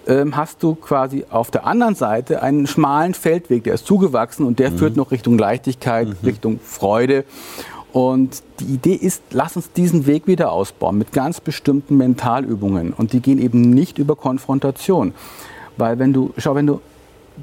ähm, 0.07 0.35
hast 0.35 0.63
du 0.63 0.75
quasi 0.75 1.25
auf 1.29 1.51
der 1.51 1.65
anderen 1.65 1.95
Seite 1.95 2.41
einen 2.41 2.67
schmalen 2.67 3.13
Feldweg, 3.13 3.63
der 3.63 3.73
ist 3.73 3.85
zugewachsen 3.85 4.45
und 4.45 4.59
der 4.59 4.71
mhm. 4.71 4.77
führt 4.77 4.95
noch 4.95 5.11
Richtung 5.11 5.37
Leichtigkeit, 5.37 6.07
mhm. 6.07 6.15
Richtung 6.23 6.59
Freude. 6.63 7.25
Und 7.91 8.43
die 8.59 8.65
Idee 8.65 8.93
ist, 8.93 9.23
lass 9.31 9.55
uns 9.55 9.71
diesen 9.71 10.05
Weg 10.05 10.27
wieder 10.27 10.51
ausbauen 10.51 10.97
mit 10.97 11.11
ganz 11.11 11.41
bestimmten 11.41 11.97
Mentalübungen. 11.97 12.93
Und 12.93 13.13
die 13.13 13.19
gehen 13.19 13.39
eben 13.39 13.61
nicht 13.71 13.97
über 13.97 14.15
Konfrontation. 14.15 15.13
Weil 15.77 15.97
wenn 15.97 16.13
du, 16.13 16.31
schau, 16.37 16.55
wenn 16.55 16.67
du 16.67 16.81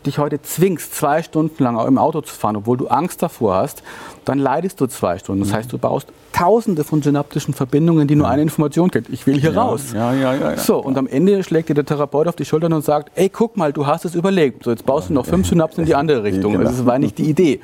dich 0.05 0.19
heute 0.19 0.41
zwingst, 0.43 0.95
zwei 0.95 1.23
Stunden 1.23 1.63
lang 1.63 1.79
im 1.87 1.99
Auto 1.99 2.21
zu 2.21 2.35
fahren, 2.35 2.57
obwohl 2.57 2.77
du 2.77 2.89
Angst 2.89 3.23
davor 3.23 3.57
hast, 3.57 3.83
dann 4.25 4.39
leidest 4.39 4.81
du 4.81 4.87
zwei 4.87 5.19
Stunden. 5.19 5.43
Das 5.43 5.53
heißt, 5.53 5.73
du 5.73 5.79
baust 5.79 6.09
tausende 6.33 6.85
von 6.85 7.01
synaptischen 7.01 7.55
Verbindungen, 7.55 8.07
die 8.07 8.15
nur 8.15 8.29
eine 8.29 8.43
Information 8.43 8.91
kennt. 8.91 9.09
Ich 9.09 9.27
will 9.27 9.41
hier 9.41 9.53
ja, 9.53 9.63
raus. 9.63 9.93
Ja, 9.95 10.13
ja, 10.13 10.35
ja, 10.35 10.51
ja. 10.51 10.57
So, 10.59 10.79
und 10.79 10.99
am 10.99 11.07
Ende 11.07 11.43
schlägt 11.43 11.71
dir 11.71 11.75
der 11.75 11.87
Therapeut 11.87 12.29
auf 12.29 12.37
die 12.37 12.45
Schultern 12.45 12.73
und 12.75 12.85
sagt, 12.85 13.11
ey, 13.15 13.31
guck 13.31 13.57
mal, 13.57 13.73
du 13.73 13.87
hast 13.87 14.05
es 14.05 14.15
überlebt. 14.15 14.65
So, 14.65 14.71
jetzt 14.71 14.85
baust 14.85 15.09
du 15.09 15.15
noch 15.15 15.25
fünf 15.25 15.49
Synapsen 15.49 15.83
in 15.83 15.87
die 15.87 15.95
andere 15.95 16.25
Richtung. 16.25 16.53
Genau. 16.53 16.65
Das 16.65 16.85
war 16.85 16.99
nicht 16.99 17.17
die 17.19 17.31
Idee. 17.31 17.61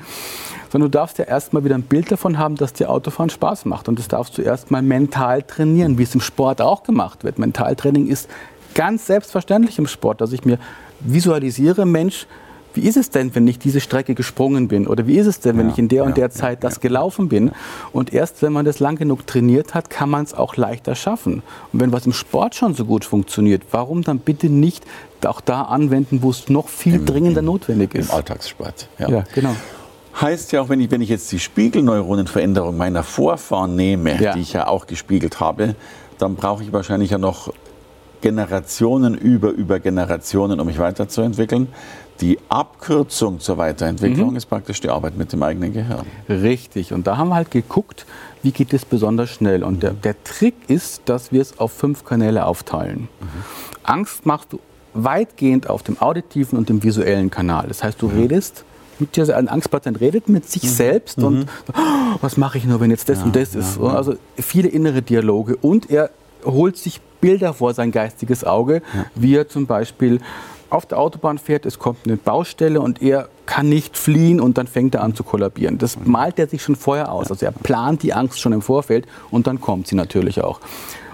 Sondern 0.71 0.89
du 0.89 0.97
darfst 0.97 1.19
ja 1.19 1.25
erstmal 1.25 1.63
wieder 1.63 1.75
ein 1.75 1.83
Bild 1.83 2.11
davon 2.11 2.39
haben, 2.39 2.55
dass 2.55 2.73
dir 2.73 2.89
Autofahren 2.89 3.29
Spaß 3.29 3.65
macht. 3.65 3.87
Und 3.89 3.99
das 3.99 4.07
darfst 4.07 4.37
du 4.39 4.41
erstmal 4.41 4.81
mental 4.81 5.43
trainieren, 5.43 5.99
wie 5.99 6.03
es 6.03 6.15
im 6.15 6.21
Sport 6.21 6.61
auch 6.61 6.81
gemacht 6.81 7.23
wird. 7.23 7.37
Mentaltraining 7.37 8.07
ist 8.07 8.27
ganz 8.73 9.05
selbstverständlich 9.05 9.77
im 9.77 9.85
Sport, 9.85 10.21
dass 10.21 10.31
ich 10.31 10.45
mir 10.45 10.57
visualisiere, 11.03 11.85
Mensch, 11.85 12.27
wie 12.73 12.81
ist 12.81 12.97
es 12.97 13.11
denn, 13.11 13.33
wenn 13.35 13.47
ich 13.47 13.59
diese 13.59 13.79
Strecke 13.79 14.15
gesprungen 14.15 14.67
bin? 14.67 14.87
Oder 14.87 15.05
wie 15.05 15.17
ist 15.17 15.27
es 15.27 15.39
denn, 15.39 15.57
wenn 15.57 15.67
Ja, 15.67 15.73
ich 15.73 15.79
in 15.79 15.87
der 15.89 16.03
und 16.03 16.11
ja, 16.11 16.15
der 16.15 16.31
Zeit 16.31 16.63
ja, 16.63 16.69
das 16.69 16.79
gelaufen 16.79 17.29
bin? 17.29 17.51
Und 17.91 18.13
erst 18.13 18.41
wenn 18.41 18.51
man 18.51 18.65
das 18.65 18.79
lang 18.79 18.95
genug 18.95 19.27
trainiert 19.27 19.75
hat, 19.75 19.89
kann 19.91 20.09
man 20.09 20.23
es 20.23 20.33
auch 20.33 20.55
leichter 20.57 20.95
schaffen. 20.95 21.43
Und 21.71 21.79
wenn 21.79 21.91
was 21.91 22.05
im 22.07 22.13
Sport 22.13 22.55
schon 22.55 22.73
so 22.73 22.85
gut 22.85 23.05
funktioniert, 23.05 23.61
warum 23.71 24.01
dann 24.01 24.19
bitte 24.19 24.49
nicht 24.49 24.83
auch 25.23 25.39
da 25.39 25.63
anwenden, 25.63 26.23
wo 26.23 26.31
es 26.31 26.49
noch 26.49 26.67
viel 26.67 27.03
dringender 27.05 27.41
notwendig 27.43 27.93
Im 27.93 28.01
ist? 28.01 28.11
Alltagssport. 28.11 28.89
Ja, 28.97 29.23
genau. 29.33 29.55
Heißt 30.19 30.51
ja 30.51 30.61
auch, 30.61 30.69
wenn 30.69 30.79
ich, 30.79 30.91
wenn 30.91 31.01
ich 31.01 31.09
jetzt 31.09 31.31
die 31.31 31.39
Spiegelneuronenveränderung 31.39 32.75
meiner 32.75 33.03
Vorfahren 33.03 33.75
nehme, 33.75 34.17
die 34.35 34.41
ich 34.41 34.53
ja 34.53 34.67
auch 34.67 34.87
gespiegelt 34.87 35.39
habe, 35.39 35.75
dann 36.17 36.35
brauche 36.35 36.63
ich 36.63 36.71
wahrscheinlich 36.73 37.11
ja 37.11 37.17
noch 37.17 37.53
Generationen 38.23 39.15
über, 39.15 39.49
über 39.51 39.79
Generationen, 39.79 40.59
um 40.59 40.65
mich 40.65 40.79
weiterzuentwickeln. 40.79 41.67
Die 42.21 42.39
Abkürzung 42.47 43.39
zur 43.41 43.57
Weiterentwicklung 43.57 44.31
Mhm. 44.31 44.35
ist 44.37 44.45
praktisch 44.45 44.79
die 44.79 44.89
Arbeit 44.89 45.17
mit 45.17 45.33
dem 45.33 45.43
eigenen 45.43 45.73
Gehirn. 45.73 46.05
Richtig. 46.29 46.93
Und 46.93 47.05
da 47.05 47.17
haben 47.17 47.29
wir 47.29 47.35
halt 47.35 47.51
geguckt, 47.51 48.05
wie 48.41 48.51
geht 48.51 48.71
es 48.73 48.85
besonders 48.85 49.29
schnell. 49.29 49.61
Und 49.63 49.83
der, 49.83 49.91
der 49.91 50.15
Trick 50.23 50.55
ist, 50.69 51.01
dass 51.05 51.31
wir 51.33 51.41
es 51.41 51.59
auf 51.59 51.73
fünf 51.73 52.05
Kanäle 52.05 52.45
aufteilen. 52.45 53.09
Angst 53.83 54.25
machst 54.25 54.53
du 54.53 54.59
weitgehend 54.93 55.69
auf 55.69 55.83
dem 55.83 56.01
auditiven 56.01 56.57
und 56.57 56.69
dem 56.69 56.81
visuellen 56.81 57.29
Kanal. 57.29 57.65
Das 57.67 57.83
heißt, 57.83 58.01
du 58.01 58.07
redest 58.07 58.63
mit 58.99 59.15
dir, 59.17 59.35
ein 59.35 59.49
Angstpatient 59.49 59.99
redet 59.99 60.29
mit 60.29 60.49
sich 60.49 60.71
selbst 60.71 61.17
und 61.17 61.47
oh, 61.73 62.17
was 62.21 62.37
mache 62.37 62.57
ich 62.59 62.63
nur, 62.65 62.79
wenn 62.79 62.91
jetzt 62.91 63.09
das 63.09 63.21
und 63.23 63.35
das 63.35 63.53
ist. 63.55 63.79
Also 63.81 64.15
viele 64.37 64.69
innere 64.69 65.01
Dialoge 65.01 65.57
und 65.57 65.89
er 65.89 66.11
holt 66.45 66.77
sich 66.77 67.01
Bilder 67.23 67.53
vor 67.53 67.73
sein 67.73 67.91
geistiges 67.91 68.43
Auge, 68.43 68.81
wie 69.15 69.33
er 69.35 69.47
zum 69.47 69.65
Beispiel 69.65 70.19
auf 70.69 70.85
der 70.85 70.99
Autobahn 70.99 71.37
fährt, 71.37 71.65
es 71.65 71.79
kommt 71.79 71.99
eine 72.05 72.17
Baustelle 72.17 72.81
und 72.81 73.01
er 73.01 73.29
kann 73.45 73.69
nicht 73.69 73.97
fliehen 73.97 74.41
und 74.41 74.57
dann 74.57 74.67
fängt 74.67 74.93
er 74.95 75.03
an 75.03 75.15
zu 75.15 75.23
kollabieren. 75.23 75.77
Das 75.77 75.97
malt 76.03 76.37
er 76.37 76.47
sich 76.47 76.61
schon 76.61 76.75
vorher 76.75 77.11
aus. 77.11 77.31
Also 77.31 77.45
er 77.45 77.53
plant 77.53 78.03
die 78.03 78.13
Angst 78.13 78.41
schon 78.41 78.51
im 78.51 78.61
Vorfeld 78.61 79.07
und 79.31 79.47
dann 79.47 79.61
kommt 79.61 79.87
sie 79.87 79.95
natürlich 79.95 80.43
auch. 80.43 80.59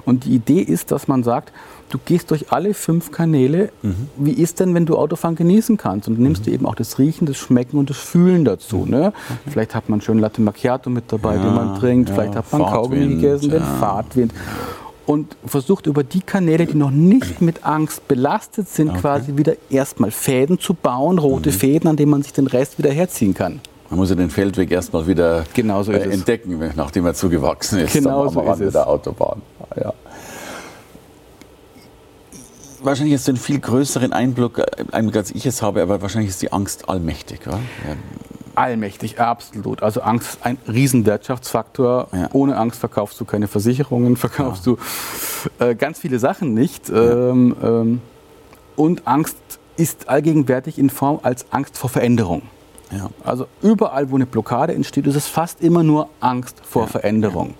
Und 0.06 0.26
die 0.26 0.32
Idee 0.34 0.62
ist, 0.62 0.92
dass 0.92 1.08
man 1.08 1.24
sagt, 1.24 1.52
du 1.90 2.00
gehst 2.04 2.32
durch 2.32 2.52
alle 2.52 2.74
fünf 2.74 3.12
Kanäle. 3.12 3.70
Wie 4.16 4.32
ist 4.32 4.60
denn, 4.60 4.74
wenn 4.74 4.86
du 4.86 4.98
Autofahren 4.98 5.36
genießen 5.36 5.78
kannst? 5.78 6.08
Und 6.08 6.18
nimmst 6.20 6.48
du 6.48 6.52
eben 6.52 6.66
auch 6.66 6.76
das 6.76 6.98
Riechen, 6.98 7.28
das 7.28 7.38
Schmecken 7.38 7.78
und 7.78 7.90
das 7.90 7.98
Fühlen 7.98 8.46
dazu. 8.46 8.86
Ne? 8.88 9.14
Vielleicht 9.48 9.76
hat 9.76 9.90
man 9.90 10.02
schön 10.02 10.18
Latte 10.20 10.42
Macchiato 10.42 10.90
mit 10.90 11.12
dabei, 11.12 11.38
den 11.38 11.54
man 11.54 11.78
trinkt. 11.80 12.10
ja, 12.10 12.16
Vielleicht 12.16 12.36
hat 12.36 12.52
man 12.52 12.62
Kaugummi 12.62 12.96
Fahrtwind, 12.96 13.22
gegessen, 13.22 13.50
den 13.50 13.62
ja. 13.62 13.78
Fahrtwind. 13.80 14.34
Und 15.10 15.36
versucht 15.44 15.88
über 15.88 16.04
die 16.04 16.22
Kanäle, 16.22 16.68
die 16.68 16.78
noch 16.78 16.92
nicht 16.92 17.42
mit 17.42 17.66
Angst 17.66 18.08
belastet 18.08 18.70
sind, 18.70 18.94
quasi 18.94 19.38
wieder 19.38 19.54
erstmal 19.72 20.12
Fäden 20.12 20.60
zu 20.60 20.76
bauen, 20.76 21.18
rote 21.18 21.52
Fäden, 21.52 21.90
an 21.90 21.96
denen 21.96 22.12
man 22.12 22.22
sich 22.22 22.32
den 22.32 22.46
Rest 22.46 22.78
wieder 22.78 22.92
herziehen 22.92 23.34
kann. 23.34 23.60
Man 23.90 23.98
muss 23.98 24.12
ja 24.12 24.16
den 24.16 24.30
Feldweg 24.30 24.70
erstmal 24.70 25.08
wieder 25.08 25.46
Genau 25.56 25.82
so 25.82 25.92
ist 25.94 26.04
äh, 26.06 26.10
es. 26.10 26.14
entdecken, 26.14 26.60
nachdem 26.76 27.08
er 27.08 27.16
zugewachsen 27.16 27.80
ist. 27.80 27.94
Genau 27.94 28.28
am 28.28 28.34
so 28.34 28.40
Rand 28.42 28.62
ist 28.62 28.68
es. 28.68 28.74
der 28.74 28.88
Autobahn. 28.88 29.42
Ja. 29.82 29.94
Wahrscheinlich 32.84 33.16
ist 33.16 33.28
ein 33.30 33.38
viel 33.38 33.60
größeren 33.60 34.14
Einblick, 34.14 34.60
äh, 34.60 34.66
Einblick, 34.92 35.18
als 35.18 35.32
ich 35.32 35.44
es 35.48 35.64
habe, 35.64 35.82
aber 35.82 36.04
wahrscheinlich 36.04 36.30
ist 36.30 36.44
die 36.44 36.54
Angst 36.54 36.88
allmächtig. 36.88 37.48
Oder? 37.48 37.58
Ja. 37.58 37.96
Allmächtig, 38.56 39.20
absolut. 39.20 39.84
Also 39.84 40.02
Angst 40.02 40.30
ist 40.30 40.46
ein 40.46 40.58
Riesenwirtschaftsfaktor. 40.68 42.08
Ja. 42.12 42.30
Ohne 42.34 42.58
Angst 42.58 42.80
verkaufst 42.80 43.20
du 43.20 43.26
keine 43.26 43.48
Versicherungen, 43.48 44.16
verkaufst 44.18 44.66
du 44.66 44.78
äh, 45.60 45.76
ganz 45.76 46.00
viele 46.00 46.20
Sachen 46.20 46.54
nicht. 46.54 46.90
Ähm, 46.90 47.56
ähm, 47.62 48.02
und 48.76 49.08
Angst 49.08 49.38
ist 49.78 50.10
allgegenwärtig 50.10 50.78
in 50.78 50.90
Form 50.90 51.20
als 51.24 51.46
Angst 51.52 51.78
vor 51.78 51.90
Veränderung. 51.90 52.44
Ja. 52.92 53.10
Also 53.24 53.48
überall, 53.62 54.10
wo 54.10 54.16
eine 54.16 54.26
Blockade 54.26 54.74
entsteht, 54.74 55.06
ist 55.08 55.16
es 55.16 55.28
fast 55.28 55.62
immer 55.62 55.84
nur 55.84 56.10
Angst 56.20 56.62
vor 56.64 56.88
Veränderung. 56.88 57.54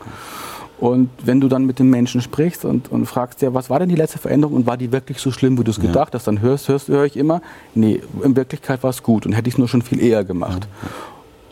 Und 0.80 1.10
wenn 1.24 1.42
du 1.42 1.50
dann 1.50 1.66
mit 1.66 1.80
dem 1.80 1.90
Menschen 1.90 2.22
sprichst 2.22 2.64
und, 2.64 2.90
und 2.90 3.06
fragst, 3.06 3.42
ja, 3.42 3.54
was 3.54 3.70
war 3.70 3.80
denn 3.80 3.90
die 3.90 3.96
letzte 3.96 4.18
Veränderung 4.18 4.56
und 4.56 4.66
war 4.66 4.78
die 4.78 4.92
wirklich 4.92 5.20
so 5.20 5.32
schlimm, 5.32 5.60
wie 5.60 5.64
du 5.64 5.72
es 5.72 5.80
gedacht 5.80 6.14
hast, 6.14 6.28
dann 6.28 6.40
hörst, 6.42 6.70
hörst, 6.70 6.88
höre 6.88 7.06
ich 7.06 7.18
immer, 7.18 7.42
nee, 7.76 8.02
in 8.24 8.36
Wirklichkeit 8.36 8.82
war 8.82 8.90
es 8.90 9.04
gut 9.04 9.26
und 9.26 9.34
hätte 9.34 9.50
ich 9.50 9.56
es 9.56 9.58
nur 9.58 9.68
schon 9.68 9.82
viel 9.82 10.02
eher 10.02 10.24
gemacht. 10.24 10.68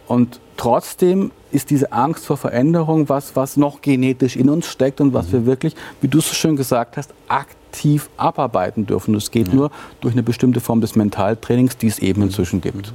Und 0.07 0.39
trotzdem 0.55 1.31
ist 1.51 1.69
diese 1.69 1.91
Angst 1.91 2.25
vor 2.25 2.37
Veränderung 2.37 3.09
was, 3.09 3.35
was 3.35 3.57
noch 3.57 3.81
genetisch 3.81 4.37
in 4.37 4.49
uns 4.49 4.67
steckt 4.67 5.01
und 5.01 5.13
was 5.13 5.33
wir 5.33 5.45
wirklich, 5.45 5.75
wie 5.99 6.07
du 6.07 6.21
so 6.21 6.33
schön 6.33 6.55
gesagt 6.55 6.95
hast, 6.95 7.13
aktiv 7.27 8.09
abarbeiten 8.15 8.85
dürfen. 8.85 9.13
Das 9.13 9.31
geht 9.31 9.53
nur 9.53 9.71
durch 9.99 10.13
eine 10.13 10.23
bestimmte 10.23 10.61
Form 10.61 10.79
des 10.79 10.95
Mentaltrainings, 10.95 11.75
die 11.75 11.87
es 11.87 11.99
eben 11.99 12.21
inzwischen 12.21 12.61
gibt. 12.61 12.93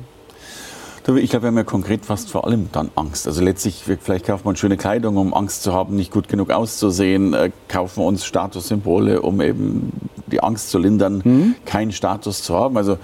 Ich 1.05 1.31
glaube, 1.31 1.45
wir 1.45 1.49
haben 1.49 1.57
ja 1.57 1.65
konkret 1.65 2.07
fast 2.07 2.31
vor 2.31 2.47
allem 2.47 2.69
dann 2.71 2.91
Angst. 2.95 3.27
Also 3.27 3.43
letztlich, 3.43 3.83
vielleicht 4.01 4.27
kauft 4.27 4.45
man 4.45 4.55
schöne 4.55 4.77
Kleidung, 4.77 5.17
um 5.17 5.35
Angst 5.35 5.65
zu 5.65 5.73
haben, 5.73 5.97
nicht 5.97 6.13
gut 6.13 6.29
genug 6.29 6.51
auszusehen. 6.51 7.35
Äh, 7.35 7.51
kaufen 7.69 8.01
wir 8.03 8.07
uns 8.07 8.25
Statussymbole, 8.25 9.21
um 9.21 9.41
eben 9.41 9.93
die 10.29 10.41
Angst 10.43 10.71
zu 10.71 10.79
lindern, 10.79 11.57
keinen 11.67 11.91
Status 11.93 12.43
zu 12.45 12.55
haben. 12.55 12.77
Also 12.77 12.99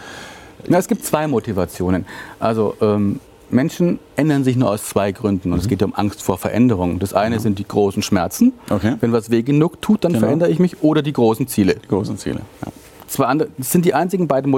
Na, 0.69 0.78
es 0.78 0.87
gibt 0.87 1.05
zwei 1.05 1.26
Motivationen. 1.26 2.07
Also 2.38 2.75
ähm, 2.81 3.19
Menschen 3.50 3.99
ändern 4.14 4.45
sich 4.45 4.57
nur 4.57 4.71
aus 4.71 4.85
zwei 4.85 5.11
Gründen 5.11 5.52
und 5.52 5.59
es 5.59 5.67
geht 5.69 5.81
ja 5.81 5.87
um 5.87 5.95
Angst 5.95 6.23
vor 6.23 6.38
Veränderung. 6.38 7.00
Das 7.00 7.14
eine 7.14 7.40
sind 7.40 7.59
die 7.59 7.67
großen 7.67 8.02
Schmerzen. 8.02 8.52
Okay. 8.71 8.95
Wenn 9.00 9.11
was 9.12 9.31
weh 9.31 9.43
genug 9.43 9.83
tut, 9.83 10.05
dann 10.05 10.12
Genau. 10.12 10.26
verändere 10.26 10.50
ich 10.50 10.59
mich. 10.61 10.83
Oder 10.85 11.02
die 11.02 11.12
großen 11.12 11.49
Ziele. 11.49 11.75
die 11.75 11.88
großen 11.88 12.17
Ziele. 12.17 12.43
Ja. 12.64 12.73
Zwei 13.09 13.25
andere, 13.25 13.49
das 13.59 13.73
sind 13.73 13.85
die 13.85 13.95
einzigen 13.95 14.29
beiden 14.29 14.50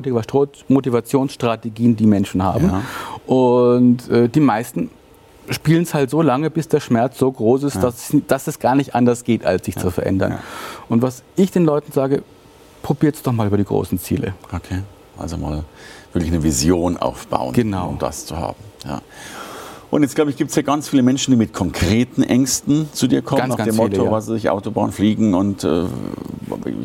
Motivationsstrategien, 0.68 1.96
die 1.96 2.06
Menschen 2.06 2.42
haben. 2.42 2.66
Ja. 2.66 2.82
Und 3.32 4.08
äh, 4.10 4.28
die 4.28 4.40
meisten 4.40 4.90
spielen 5.48 5.82
es 5.82 5.94
halt 5.94 6.10
so 6.10 6.22
lange, 6.22 6.50
bis 6.50 6.68
der 6.68 6.80
Schmerz 6.80 7.18
so 7.18 7.30
groß 7.32 7.64
ist, 7.64 7.76
dass, 7.82 8.10
es- 8.12 8.22
dass 8.28 8.46
es 8.46 8.58
gar 8.58 8.74
nicht 8.74 8.94
anders 8.94 9.24
geht, 9.24 9.44
als 9.44 9.66
sich 9.66 9.76
zu 9.76 9.90
verändern. 9.90 10.38
Und 10.88 11.02
was 11.02 11.22
ich 11.36 11.50
den 11.50 11.64
Leuten 11.64 11.92
sage, 11.92 12.22
probiert 12.82 13.16
es 13.16 13.22
doch 13.22 13.32
mal 13.32 13.46
über 13.46 13.56
die 13.56 13.64
großen 13.64 13.98
Ziele. 13.98 14.34
Okay. 14.52 14.80
Also 15.18 15.36
mal 15.36 15.64
wirklich 16.12 16.32
eine 16.32 16.42
Vision 16.42 16.96
aufbauen, 16.96 17.52
Genau. 17.52 17.88
um 17.88 17.98
das 17.98 18.26
zu 18.26 18.36
haben. 18.36 18.56
Ja. 18.84 19.00
Und 19.90 20.02
jetzt, 20.02 20.14
glaube 20.14 20.30
ich, 20.30 20.36
gibt 20.36 20.50
es 20.50 20.56
ja 20.56 20.62
ganz 20.62 20.88
viele 20.88 21.02
Menschen, 21.02 21.32
die 21.32 21.36
mit 21.36 21.52
konkreten 21.52 22.22
Ängsten 22.22 22.88
zu 22.92 23.08
dir 23.08 23.22
kommen, 23.22 23.40
Ganz, 23.40 23.50
nach 23.50 23.58
ganz 23.58 23.70
dem 23.70 23.76
Motto, 23.76 23.90
viele, 23.96 24.04
ja. 24.04 24.10
was 24.12 24.28
weiß 24.28 24.36
ich, 24.36 24.48
Autobahn 24.48 24.92
fliegen 24.92 25.34
und 25.34 25.64
äh, 25.64 25.82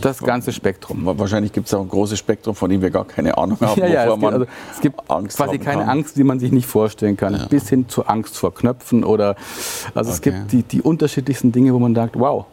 Das 0.01 0.20
ganze 0.20 0.51
Spektrum. 0.51 1.01
Wahrscheinlich 1.03 1.51
gibt 1.53 1.67
es 1.67 1.74
auch 1.74 1.82
ein 1.82 1.89
großes 1.89 2.17
Spektrum, 2.20 2.55
von 2.55 2.70
dem 2.70 2.82
wir 2.82 2.89
gar 2.89 3.05
keine 3.05 3.38
Ahnung 3.38 3.58
haben, 3.62 3.79
Ja, 3.82 3.88
ja, 3.88 4.05
es 4.05 4.20
gibt, 4.20 4.34
also, 4.34 4.46
es 4.74 4.82
gibt 4.82 5.10
Angst 5.10 5.38
quasi 5.38 5.58
keine 5.60 5.82
kann. 5.82 5.89
Angst, 5.89 6.17
die 6.17 6.24
man 6.24 6.39
sich 6.39 6.51
nicht 6.51 6.65
vorstellen 6.67 7.17
kann, 7.17 7.48
bis 7.50 7.70
hin 7.70 7.88
zur 7.89 8.10
Angst 8.10 8.38
vor 8.38 8.53
Knöpfen 8.53 9.03
oder 9.03 9.36
also 9.94 10.12
es 10.12 10.17
Okay. 10.20 10.32
gibt 10.32 10.51
die, 10.51 10.63
die 10.63 10.82
unterschiedlichsten 10.82 11.51
Dinge, 11.51 11.74
wo 11.74 11.79
man 11.79 11.94
sagt, 11.96 12.17
wow, 12.20 12.46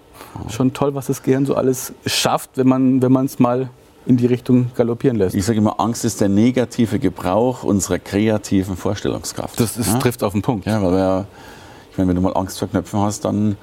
schon 0.48 0.72
toll, 0.72 0.94
was 0.94 1.06
das 1.06 1.22
Gehirn 1.22 1.46
so 1.46 1.54
alles 1.54 1.92
schafft, 2.06 2.50
wenn 2.56 2.68
man 2.68 3.02
wenn 3.02 3.12
man 3.12 3.26
es 3.26 3.38
mal 3.38 3.68
in 4.04 4.16
die 4.16 4.26
Richtung 4.26 4.70
galoppieren 4.76 5.16
lässt. 5.16 5.34
Ich 5.36 5.44
sage 5.44 5.58
immer, 5.58 5.78
Angst 5.78 6.04
ist 6.04 6.20
der 6.20 6.28
negative 6.28 6.98
Gebrauch 6.98 7.62
unserer 7.62 7.98
kreativen 8.00 8.76
Vorstellungskraft. 8.76 9.60
Das 9.60 9.76
ist, 9.76 9.86
ja? 9.92 9.98
trifft 10.00 10.24
auf 10.24 10.32
den 10.32 10.42
Punkt. 10.42 10.66
Ja, 10.66 10.82
weil 10.82 10.90
wir, 10.92 11.26
ich 11.92 11.98
meine, 11.98 12.08
wenn 12.08 12.16
du 12.16 12.22
mal 12.22 12.32
Angst 12.36 12.58
vor 12.58 12.66
Knöpfen 12.68 12.98
hast, 13.00 13.24
dann 13.24 13.56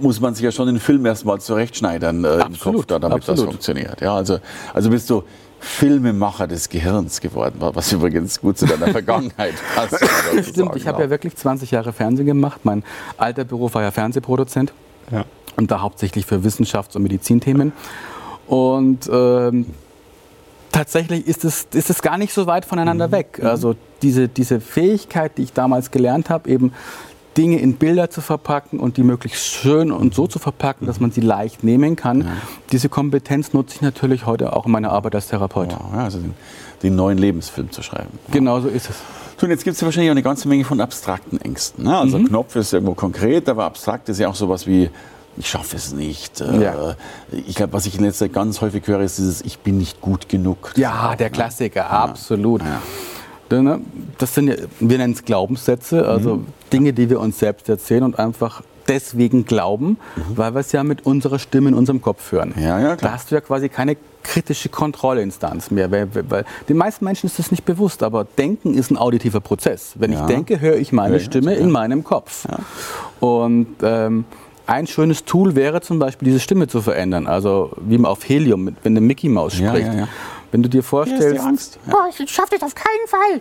muss 0.00 0.20
man 0.20 0.34
sich 0.34 0.44
ja 0.44 0.52
schon 0.52 0.66
den 0.66 0.80
Film 0.80 1.04
erstmal 1.06 1.40
zurechtschneidern 1.40 2.24
äh, 2.24 2.46
im 2.46 2.58
Kopf, 2.58 2.86
da, 2.86 2.98
damit 2.98 3.22
das 3.22 3.30
absolut. 3.30 3.52
funktioniert. 3.52 4.00
Ja, 4.00 4.14
also, 4.14 4.38
also 4.72 4.90
bist 4.90 5.10
du 5.10 5.24
Filmemacher 5.60 6.46
des 6.46 6.68
Gehirns 6.68 7.20
geworden, 7.20 7.56
was 7.58 7.90
übrigens 7.92 8.40
gut 8.40 8.58
zu 8.58 8.66
deiner 8.66 8.88
Vergangenheit 8.92 9.54
passt. 9.74 10.02
Das 10.34 10.48
stimmt, 10.48 10.76
ich 10.76 10.86
habe 10.86 11.02
ja 11.02 11.10
wirklich 11.10 11.36
20 11.36 11.70
Jahre 11.70 11.92
Fernsehen 11.92 12.26
gemacht. 12.26 12.60
Mein 12.64 12.82
alter 13.16 13.44
Beruf 13.44 13.74
war 13.74 13.82
ja 13.82 13.90
Fernsehproduzent 13.90 14.72
Ja. 15.10 15.24
und 15.56 15.70
da 15.70 15.80
hauptsächlich 15.80 16.26
für 16.26 16.36
Wissenschafts- 16.44 16.96
und 16.96 17.02
Medizinthemen. 17.02 17.72
Und 18.46 19.08
ähm, 19.10 19.66
tatsächlich 20.70 21.26
ist 21.26 21.44
es, 21.44 21.66
ist 21.72 21.88
es 21.88 22.02
gar 22.02 22.18
nicht 22.18 22.34
so 22.34 22.46
weit 22.46 22.66
voneinander 22.66 23.10
weg. 23.10 23.40
Also 23.42 23.74
diese, 24.02 24.28
diese 24.28 24.60
Fähigkeit, 24.60 25.38
die 25.38 25.44
ich 25.44 25.52
damals 25.54 25.90
gelernt 25.90 26.28
habe, 26.28 26.50
eben 26.50 26.72
Dinge 27.36 27.58
in 27.58 27.74
Bilder 27.74 28.10
zu 28.10 28.20
verpacken 28.20 28.78
und 28.78 28.96
die 28.96 29.02
möglichst 29.02 29.44
schön 29.46 29.92
und 29.92 30.14
so 30.14 30.26
zu 30.26 30.38
verpacken, 30.38 30.86
dass 30.86 31.00
man 31.00 31.10
sie 31.10 31.20
leicht 31.20 31.64
nehmen 31.64 31.96
kann. 31.96 32.22
Ja. 32.22 32.26
Diese 32.72 32.88
Kompetenz 32.88 33.52
nutze 33.52 33.76
ich 33.76 33.82
natürlich 33.82 34.26
heute 34.26 34.54
auch 34.54 34.66
in 34.66 34.72
meiner 34.72 34.92
Arbeit 34.92 35.14
als 35.14 35.28
Therapeut. 35.28 35.72
Ja, 35.72 36.04
also 36.04 36.18
den, 36.18 36.34
den, 36.82 36.96
neuen 36.96 37.18
Lebensfilm 37.18 37.70
zu 37.70 37.82
schreiben. 37.82 38.18
Genau 38.30 38.60
so 38.60 38.68
ist 38.68 38.90
es. 38.90 38.96
So, 39.36 39.46
und 39.46 39.50
jetzt 39.50 39.64
gibt 39.64 39.74
es 39.74 39.80
ja 39.80 39.86
wahrscheinlich 39.86 40.10
auch 40.10 40.14
eine 40.14 40.22
ganze 40.22 40.48
Menge 40.48 40.64
von 40.64 40.80
abstrakten 40.80 41.40
Ängsten. 41.40 41.84
Ne? 41.84 41.96
Also 41.96 42.18
mhm. 42.18 42.28
Knopf 42.28 42.54
ist 42.56 42.72
irgendwo 42.72 42.94
konkret, 42.94 43.48
aber 43.48 43.64
abstrakt 43.64 44.08
ist 44.08 44.20
ja 44.20 44.28
auch 44.28 44.36
sowas 44.36 44.66
wie 44.66 44.90
ich 45.36 45.48
schaffe 45.48 45.76
es 45.76 45.92
nicht. 45.92 46.40
Äh, 46.40 46.62
ja. 46.62 46.96
Ich 47.32 47.56
glaube, 47.56 47.72
was 47.72 47.86
ich 47.86 47.96
in 47.96 48.04
letzter 48.04 48.26
Zeit 48.26 48.32
ganz 48.32 48.60
häufig 48.60 48.86
höre, 48.86 49.00
ist 49.00 49.18
dieses 49.18 49.40
Ich 49.42 49.58
bin 49.58 49.78
nicht 49.78 50.00
gut 50.00 50.28
genug. 50.28 50.72
Ja, 50.76 51.16
der 51.16 51.30
Klassiker, 51.30 51.80
ja. 51.80 51.90
absolut. 51.90 52.62
Ja. 52.62 52.80
Ne, 53.50 53.80
das 54.18 54.34
sind 54.34 54.48
ja, 54.48 54.54
wir 54.80 54.98
nennen 54.98 55.12
es 55.12 55.24
Glaubenssätze, 55.24 56.06
also 56.06 56.36
mhm. 56.36 56.46
Dinge, 56.72 56.92
die 56.92 57.10
wir 57.10 57.20
uns 57.20 57.38
selbst 57.38 57.68
erzählen 57.68 58.02
und 58.02 58.18
einfach 58.18 58.62
deswegen 58.88 59.44
glauben, 59.44 59.98
mhm. 60.16 60.22
weil 60.36 60.54
wir 60.54 60.60
es 60.60 60.72
ja 60.72 60.84
mit 60.84 61.06
unserer 61.06 61.38
Stimme 61.38 61.70
in 61.70 61.74
unserem 61.74 62.02
Kopf 62.02 62.32
hören. 62.32 62.54
Ja, 62.56 62.80
ja, 62.80 62.96
klar. 62.96 63.10
Da 63.10 63.12
hast 63.12 63.30
du 63.30 63.34
ja 63.34 63.40
quasi 63.40 63.68
keine 63.68 63.96
kritische 64.22 64.68
Kontrollinstanz 64.68 65.70
mehr. 65.70 65.90
Weil, 65.90 66.08
weil, 66.28 66.44
den 66.68 66.76
meisten 66.76 67.04
Menschen 67.04 67.26
ist 67.26 67.38
das 67.38 67.50
nicht 67.50 67.64
bewusst, 67.64 68.02
aber 68.02 68.24
Denken 68.24 68.74
ist 68.74 68.90
ein 68.90 68.96
auditiver 68.96 69.40
Prozess. 69.40 69.92
Wenn 69.96 70.12
ja. 70.12 70.20
ich 70.20 70.26
denke, 70.26 70.60
höre 70.60 70.76
ich 70.76 70.92
meine 70.92 71.20
Stimme 71.20 71.54
in 71.54 71.70
meinem 71.70 72.04
Kopf. 72.04 72.46
Und 73.20 73.68
ähm, 73.82 74.24
ein 74.66 74.86
schönes 74.86 75.24
Tool 75.24 75.54
wäre 75.54 75.82
zum 75.82 75.98
Beispiel, 75.98 76.26
diese 76.26 76.40
Stimme 76.40 76.68
zu 76.68 76.80
verändern. 76.80 77.26
Also 77.26 77.72
wie 77.80 77.98
man 77.98 78.10
auf 78.10 78.26
Helium, 78.28 78.74
wenn 78.82 78.92
eine 78.92 79.00
Mickey 79.00 79.28
Maus 79.28 79.54
spricht. 79.54 79.86
Ja, 79.86 79.92
ja, 79.92 79.98
ja. 80.00 80.08
Wenn 80.52 80.62
du 80.62 80.68
dir 80.68 80.82
vorstellst, 80.82 81.44
Angst. 81.44 81.78
Oh, 81.90 81.94
ich 82.08 82.30
schaffe 82.30 82.50
das 82.52 82.62
auf 82.62 82.74
keinen 82.74 83.06
Fall. 83.06 83.40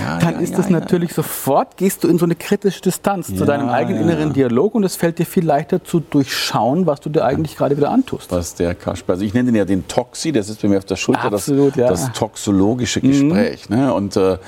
Ja, 0.00 0.18
dann 0.18 0.34
ja, 0.34 0.40
ist 0.40 0.56
das 0.56 0.66
ja, 0.66 0.72
natürlich 0.72 1.12
sofort, 1.12 1.76
gehst 1.76 2.04
du 2.04 2.08
in 2.08 2.18
so 2.18 2.24
eine 2.24 2.34
kritische 2.34 2.80
Distanz 2.82 3.28
zu 3.34 3.44
deinem 3.44 3.68
eigenen 3.68 4.02
inneren 4.02 4.32
Dialog 4.32 4.74
und 4.74 4.84
es 4.84 4.96
fällt 4.96 5.18
dir 5.18 5.26
viel 5.26 5.44
leichter 5.44 5.82
zu 5.82 6.00
durchschauen, 6.00 6.86
was 6.86 7.00
du 7.00 7.08
dir 7.08 7.24
eigentlich 7.24 7.56
gerade 7.56 7.76
wieder 7.76 7.90
antust. 7.90 8.30
Was 8.30 8.54
der 8.54 8.74
Kasper, 8.74 9.14
also 9.14 9.24
ich 9.24 9.34
nenne 9.34 9.46
den 9.46 9.56
ja 9.56 9.64
den 9.64 9.88
Toxi, 9.88 10.32
das 10.32 10.48
ist 10.48 10.62
bei 10.62 10.68
mir 10.68 10.78
auf 10.78 10.84
der 10.84 10.96
Schulter 10.96 11.32
Absolut, 11.32 11.76
das, 11.78 12.02
das 12.02 12.12
toxologische 12.12 13.00
Gespräch. 13.00 13.68
Mhm. 13.68 13.76
Ne? 13.76 13.94
Und 13.94 14.16
äh, 14.16 14.38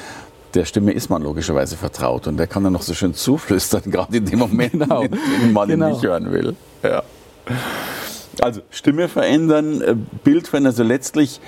der 0.54 0.64
Stimme 0.64 0.92
ist 0.92 1.10
man 1.10 1.22
logischerweise 1.22 1.76
vertraut 1.76 2.26
und 2.26 2.36
der 2.36 2.46
kann 2.46 2.64
dann 2.64 2.72
noch 2.72 2.82
so 2.82 2.94
schön 2.94 3.14
zuflüstern, 3.14 3.82
gerade 3.86 4.16
in 4.16 4.24
dem 4.24 4.38
Moment, 4.38 4.72
genau. 4.72 5.02
in 5.02 5.10
dem 5.10 5.52
man 5.52 5.68
genau. 5.68 5.86
ihn 5.86 5.92
nicht 5.92 6.04
hören 6.04 6.30
will. 6.32 6.54
Ja. 6.82 7.02
Also 8.42 8.60
Stimme 8.70 9.08
verändern, 9.08 9.80
äh, 9.80 9.94
Bild 10.24 10.48
verändern, 10.48 10.72
also 10.72 10.82
letztlich 10.82 11.40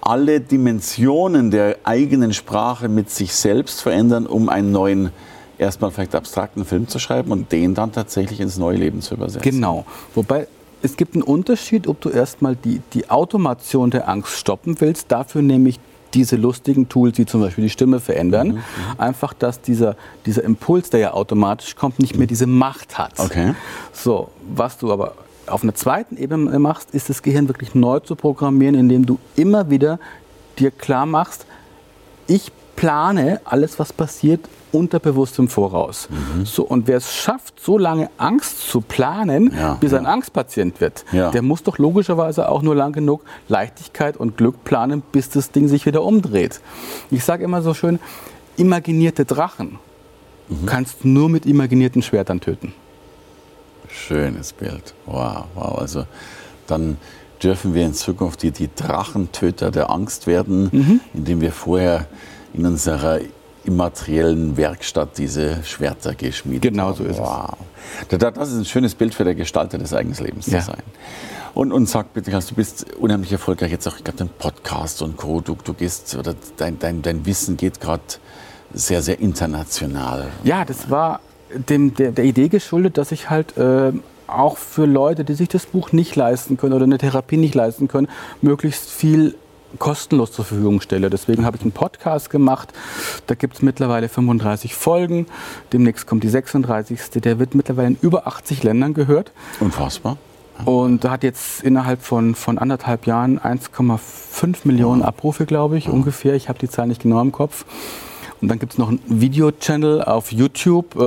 alle 0.00 0.40
Dimensionen 0.40 1.50
der 1.50 1.78
eigenen 1.84 2.32
Sprache 2.32 2.88
mit 2.88 3.10
sich 3.10 3.34
selbst 3.34 3.82
verändern, 3.82 4.26
um 4.26 4.48
einen 4.48 4.70
neuen, 4.70 5.10
erstmal 5.58 5.90
vielleicht 5.90 6.14
abstrakten 6.14 6.64
Film 6.64 6.86
zu 6.86 6.98
schreiben 6.98 7.32
und 7.32 7.50
den 7.50 7.74
dann 7.74 7.92
tatsächlich 7.92 8.40
ins 8.40 8.56
neue 8.56 8.76
Leben 8.76 9.00
zu 9.00 9.14
übersetzen. 9.14 9.50
Genau. 9.50 9.84
Wobei 10.14 10.46
es 10.82 10.96
gibt 10.96 11.14
einen 11.14 11.22
Unterschied, 11.22 11.88
ob 11.88 12.00
du 12.00 12.10
erstmal 12.10 12.54
die, 12.54 12.80
die 12.92 13.10
Automation 13.10 13.90
der 13.90 14.08
Angst 14.08 14.32
stoppen 14.38 14.80
willst. 14.80 15.10
Dafür 15.10 15.42
nämlich 15.42 15.80
diese 16.14 16.36
lustigen 16.36 16.88
Tools, 16.88 17.16
die 17.16 17.26
zum 17.26 17.40
Beispiel 17.40 17.64
die 17.64 17.70
Stimme 17.70 17.98
verändern, 17.98 18.48
mhm, 18.48 18.54
mhm, 18.54 18.62
einfach, 18.98 19.32
dass 19.32 19.60
dieser, 19.60 19.96
dieser 20.24 20.44
Impuls, 20.44 20.90
der 20.90 21.00
ja 21.00 21.12
automatisch 21.14 21.74
kommt, 21.74 21.98
nicht 21.98 22.16
mehr 22.16 22.26
diese 22.26 22.46
Macht 22.46 22.96
hat. 22.96 23.18
Okay. 23.18 23.54
So, 23.92 24.30
was 24.54 24.78
du 24.78 24.92
aber 24.92 25.14
auf 25.48 25.62
einer 25.62 25.74
zweiten 25.74 26.16
Ebene 26.16 26.58
machst, 26.58 26.90
ist 26.92 27.08
das 27.08 27.22
Gehirn 27.22 27.48
wirklich 27.48 27.74
neu 27.74 28.00
zu 28.00 28.16
programmieren, 28.16 28.74
indem 28.74 29.06
du 29.06 29.18
immer 29.36 29.70
wieder 29.70 29.98
dir 30.58 30.70
klar 30.70 31.06
machst, 31.06 31.46
ich 32.26 32.50
plane 32.76 33.40
alles, 33.44 33.78
was 33.78 33.92
passiert, 33.92 34.48
unterbewusst 34.72 35.38
im 35.38 35.48
Voraus. 35.48 36.08
Mhm. 36.10 36.44
So, 36.44 36.64
und 36.64 36.86
wer 36.86 36.98
es 36.98 37.14
schafft, 37.14 37.58
so 37.60 37.78
lange 37.78 38.10
Angst 38.18 38.68
zu 38.68 38.82
planen, 38.82 39.54
ja, 39.56 39.74
bis 39.74 39.92
ja. 39.92 39.98
ein 39.98 40.06
Angstpatient 40.06 40.80
wird, 40.80 41.04
ja. 41.12 41.30
der 41.30 41.42
muss 41.42 41.62
doch 41.62 41.78
logischerweise 41.78 42.48
auch 42.48 42.62
nur 42.62 42.74
lang 42.74 42.92
genug 42.92 43.22
Leichtigkeit 43.48 44.16
und 44.16 44.36
Glück 44.36 44.64
planen, 44.64 45.02
bis 45.12 45.30
das 45.30 45.50
Ding 45.50 45.68
sich 45.68 45.86
wieder 45.86 46.02
umdreht. 46.02 46.60
Ich 47.10 47.24
sage 47.24 47.44
immer 47.44 47.62
so 47.62 47.72
schön, 47.72 47.98
imaginierte 48.56 49.24
Drachen 49.24 49.78
mhm. 50.48 50.66
kannst 50.66 51.04
nur 51.04 51.28
mit 51.28 51.46
imaginierten 51.46 52.02
Schwertern 52.02 52.40
töten. 52.40 52.74
Schönes 53.96 54.52
Bild. 54.52 54.94
Wow, 55.06 55.44
wow. 55.54 55.78
Also 55.78 56.06
dann 56.66 56.98
dürfen 57.42 57.74
wir 57.74 57.84
in 57.84 57.94
Zukunft 57.94 58.42
die, 58.42 58.50
die 58.50 58.68
Drachentöter 58.74 59.70
der 59.70 59.90
Angst 59.90 60.26
werden, 60.26 60.68
mhm. 60.72 61.00
indem 61.14 61.40
wir 61.40 61.52
vorher 61.52 62.06
in 62.52 62.66
unserer 62.66 63.20
immateriellen 63.64 64.56
Werkstatt 64.56 65.18
diese 65.18 65.62
Schwerter 65.64 66.14
geschmiedet 66.14 66.62
genau 66.62 66.88
haben. 66.88 66.96
Genau 66.98 67.04
so 67.04 67.10
ist 67.10 67.18
wow. 67.18 67.56
es. 68.08 68.18
Das 68.18 68.48
ist 68.48 68.58
ein 68.58 68.64
schönes 68.64 68.94
Bild 68.94 69.14
für 69.14 69.24
der 69.24 69.34
Gestalter 69.34 69.78
des 69.78 69.92
eigenen 69.92 70.16
Lebens 70.24 70.46
ja. 70.46 70.60
zu 70.60 70.66
sein. 70.66 70.82
Und, 71.54 71.72
und 71.72 71.88
sag 71.88 72.12
bitte, 72.12 72.30
du 72.30 72.54
bist 72.54 72.94
unheimlich 72.96 73.32
erfolgreich 73.32 73.72
jetzt 73.72 73.88
auch, 73.88 73.96
ich 73.96 74.04
glaube, 74.04 74.18
dein 74.18 74.28
Podcast 74.28 75.02
und 75.02 75.16
Co. 75.16 75.40
Du, 75.40 75.56
du 75.62 75.72
gehst, 75.72 76.14
oder 76.14 76.34
dein, 76.58 76.78
dein, 76.78 77.02
dein 77.02 77.24
Wissen 77.26 77.56
geht 77.56 77.80
gerade 77.80 78.02
sehr, 78.72 79.02
sehr 79.02 79.18
international. 79.18 80.28
Ja, 80.44 80.64
das 80.64 80.90
war 80.90 81.20
dem, 81.58 81.94
der, 81.94 82.12
der 82.12 82.24
Idee 82.24 82.48
geschuldet, 82.48 82.98
dass 82.98 83.12
ich 83.12 83.30
halt 83.30 83.56
äh, 83.56 83.92
auch 84.26 84.56
für 84.56 84.86
Leute, 84.86 85.24
die 85.24 85.34
sich 85.34 85.48
das 85.48 85.66
Buch 85.66 85.92
nicht 85.92 86.16
leisten 86.16 86.56
können 86.56 86.72
oder 86.72 86.84
eine 86.84 86.98
Therapie 86.98 87.36
nicht 87.36 87.54
leisten 87.54 87.88
können, 87.88 88.08
möglichst 88.42 88.90
viel 88.90 89.34
kostenlos 89.78 90.32
zur 90.32 90.44
Verfügung 90.44 90.80
stelle. 90.80 91.10
Deswegen 91.10 91.44
habe 91.44 91.56
ich 91.56 91.62
einen 91.62 91.72
Podcast 91.72 92.30
gemacht. 92.30 92.72
Da 93.26 93.34
gibt 93.34 93.56
es 93.56 93.62
mittlerweile 93.62 94.08
35 94.08 94.74
Folgen. 94.74 95.26
Demnächst 95.72 96.06
kommt 96.06 96.24
die 96.24 96.28
36. 96.28 97.00
Der 97.22 97.38
wird 97.38 97.54
mittlerweile 97.54 97.88
in 97.88 97.98
über 98.00 98.26
80 98.26 98.62
Ländern 98.62 98.94
gehört. 98.94 99.32
Unfassbar. 99.60 100.16
Und 100.64 101.04
hat 101.04 101.22
jetzt 101.22 101.62
innerhalb 101.62 102.00
von, 102.00 102.34
von 102.34 102.56
anderthalb 102.56 103.06
Jahren 103.06 103.38
1,5 103.38 104.60
Millionen 104.64 105.02
Abrufe, 105.02 105.44
glaube 105.44 105.76
ich, 105.76 105.90
ungefähr. 105.90 106.34
Ich 106.34 106.48
habe 106.48 106.58
die 106.58 106.70
Zahl 106.70 106.86
nicht 106.86 107.02
genau 107.02 107.20
im 107.20 107.30
Kopf. 107.30 107.66
Und 108.40 108.48
dann 108.48 108.58
gibt 108.58 108.72
es 108.72 108.78
noch 108.78 108.88
einen 108.88 109.00
Video-Channel 109.06 110.02
auf 110.02 110.30
YouTube, 110.32 110.94
äh, 110.96 110.98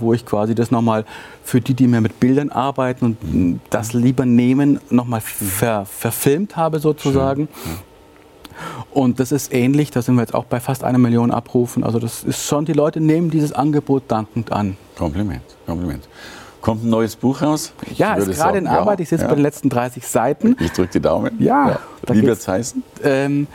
wo 0.00 0.14
ich 0.14 0.24
quasi 0.24 0.54
das 0.54 0.70
nochmal 0.70 1.04
für 1.44 1.60
die, 1.60 1.74
die 1.74 1.86
mehr 1.86 2.00
mit 2.00 2.18
Bildern 2.20 2.50
arbeiten 2.50 3.04
und 3.04 3.60
das 3.70 3.92
lieber 3.92 4.24
nehmen, 4.24 4.80
nochmal 4.90 5.20
ver, 5.20 5.84
verfilmt 5.84 6.56
habe 6.56 6.78
sozusagen. 6.78 7.48
Und 8.90 9.20
das 9.20 9.32
ist 9.32 9.52
ähnlich, 9.52 9.90
da 9.90 10.02
sind 10.02 10.16
wir 10.16 10.22
jetzt 10.22 10.34
auch 10.34 10.44
bei 10.44 10.60
fast 10.60 10.82
einer 10.82 10.98
Million 10.98 11.30
Abrufen. 11.30 11.84
Also 11.84 11.98
das 11.98 12.24
ist 12.24 12.46
schon, 12.46 12.64
die 12.64 12.72
Leute 12.72 13.00
nehmen 13.00 13.30
dieses 13.30 13.52
Angebot 13.52 14.04
dankend 14.08 14.50
an. 14.50 14.76
Kompliment, 14.96 15.42
Kompliment. 15.66 16.08
Kommt 16.60 16.84
ein 16.84 16.90
neues 16.90 17.14
Buch 17.14 17.40
raus? 17.40 17.72
Ich 17.88 17.98
ja, 17.98 18.14
ist 18.14 18.30
gerade 18.32 18.58
in 18.58 18.66
Arbeit. 18.66 19.00
Ich 19.00 19.08
sitze 19.08 19.22
ja. 19.22 19.28
bei 19.28 19.36
den 19.36 19.42
letzten 19.42 19.68
30 19.68 20.04
Seiten. 20.04 20.56
Ich 20.58 20.72
drücke 20.72 20.94
die 20.94 21.00
Daumen. 21.00 21.40
Ja. 21.40 21.68
ja. 21.70 21.78
Wie 22.08 22.22
wird 22.22 22.38
es 22.38 22.48
heißen? 22.48 22.82
Ähm, 23.04 23.46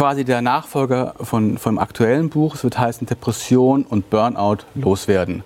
quasi 0.00 0.24
der 0.24 0.40
Nachfolger 0.40 1.12
von, 1.20 1.58
vom 1.58 1.76
aktuellen 1.76 2.30
Buch. 2.30 2.54
Es 2.54 2.64
wird 2.64 2.78
heißen 2.78 3.06
Depression 3.06 3.82
und 3.82 4.08
Burnout 4.08 4.64
loswerden. 4.74 5.44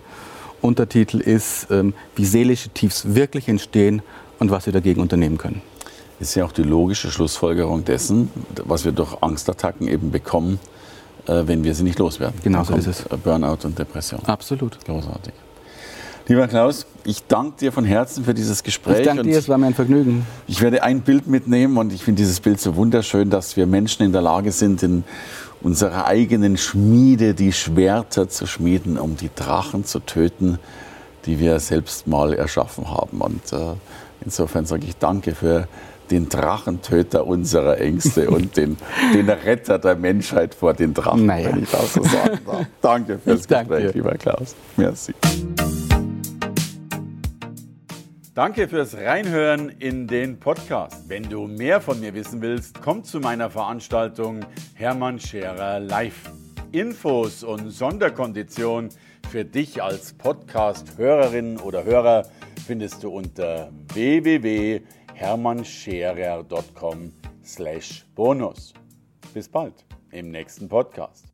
Untertitel 0.60 1.18
ist, 1.18 1.66
ähm, 1.72 1.92
wie 2.14 2.24
seelische 2.24 2.68
Tiefs 2.68 3.16
wirklich 3.16 3.48
entstehen 3.48 4.00
und 4.38 4.52
was 4.52 4.66
wir 4.66 4.72
dagegen 4.72 5.00
unternehmen 5.00 5.38
können 5.38 5.60
ist 6.20 6.36
ja 6.36 6.44
auch 6.44 6.52
die 6.52 6.62
logische 6.62 7.10
Schlussfolgerung 7.10 7.84
dessen, 7.84 8.30
was 8.64 8.84
wir 8.84 8.92
durch 8.92 9.20
Angstattacken 9.20 9.88
eben 9.88 10.12
bekommen, 10.12 10.60
äh, 11.26 11.42
wenn 11.46 11.64
wir 11.64 11.74
sie 11.74 11.82
nicht 11.82 11.98
loswerden. 11.98 12.40
Genau 12.42 12.62
so 12.62 12.74
ist 12.74 12.86
es. 12.86 13.04
Burnout 13.24 13.58
und 13.64 13.76
Depression. 13.76 14.20
Absolut. 14.24 14.82
Großartig. 14.84 15.34
Lieber 16.26 16.48
Klaus, 16.48 16.86
ich 17.04 17.26
danke 17.26 17.58
dir 17.60 17.72
von 17.72 17.84
Herzen 17.84 18.24
für 18.24 18.32
dieses 18.32 18.62
Gespräch. 18.62 19.00
Ich 19.00 19.04
danke 19.06 19.24
dir, 19.24 19.38
es 19.38 19.48
war 19.48 19.58
mir 19.58 19.66
ein 19.66 19.74
Vergnügen. 19.74 20.26
Ich 20.46 20.62
werde 20.62 20.82
ein 20.82 21.02
Bild 21.02 21.26
mitnehmen 21.26 21.76
und 21.76 21.92
ich 21.92 22.02
finde 22.02 22.22
dieses 22.22 22.40
Bild 22.40 22.58
so 22.58 22.76
wunderschön, 22.76 23.28
dass 23.28 23.58
wir 23.58 23.66
Menschen 23.66 24.04
in 24.04 24.12
der 24.12 24.22
Lage 24.22 24.50
sind, 24.50 24.82
in 24.82 25.04
unserer 25.62 26.06
eigenen 26.06 26.56
Schmiede 26.56 27.34
die 27.34 27.52
Schwerter 27.52 28.28
zu 28.28 28.46
schmieden, 28.46 28.96
um 28.96 29.16
die 29.16 29.28
Drachen 29.34 29.84
zu 29.84 30.00
töten, 30.00 30.58
die 31.26 31.38
wir 31.38 31.60
selbst 31.60 32.06
mal 32.06 32.32
erschaffen 32.32 32.90
haben. 32.90 33.20
Und 33.20 33.52
äh, 33.52 33.74
insofern 34.24 34.64
sage 34.64 34.86
ich 34.86 34.96
danke 34.96 35.34
für 35.34 35.68
den 36.10 36.30
Drachentöter 36.30 37.26
unserer 37.26 37.78
Ängste 37.78 38.30
und 38.30 38.56
den, 38.56 38.78
den 39.14 39.28
Retter 39.28 39.78
der 39.78 39.96
Menschheit 39.96 40.54
vor 40.54 40.72
den 40.72 40.94
Drachen, 40.94 41.26
naja. 41.26 41.50
wenn 41.50 41.62
ich 41.62 41.70
das 41.70 41.92
so 41.92 42.02
sagen 42.02 42.38
darf. 42.46 42.66
Danke 42.80 43.18
fürs 43.18 43.46
Gespräch, 43.46 43.92
lieber 43.94 44.12
Klaus. 44.12 44.54
Merci. 44.78 45.14
Danke 48.34 48.68
fürs 48.68 48.96
Reinhören 48.96 49.68
in 49.68 50.06
den 50.06 50.40
Podcast. 50.40 51.08
Wenn 51.08 51.22
du 51.22 51.46
mehr 51.46 51.80
von 51.80 52.00
mir 52.00 52.14
wissen 52.14 52.42
willst, 52.42 52.82
komm 52.82 53.04
zu 53.04 53.20
meiner 53.20 53.48
Veranstaltung 53.48 54.40
Hermann 54.74 55.20
Scherer 55.20 55.80
Live. 55.80 56.32
Infos 56.72 57.44
und 57.44 57.70
Sonderkonditionen 57.70 58.90
für 59.30 59.44
dich 59.44 59.82
als 59.82 60.12
Podcast-Hörerin 60.14 61.58
oder 61.58 61.84
Hörer 61.84 62.24
findest 62.66 63.04
du 63.04 63.10
unter 63.10 63.70
www 63.92 64.82
hermannscherer.com 65.14 67.12
slash 67.44 68.04
bonus. 68.14 68.74
Bis 69.32 69.48
bald 69.48 69.84
im 70.10 70.30
nächsten 70.30 70.68
Podcast. 70.68 71.33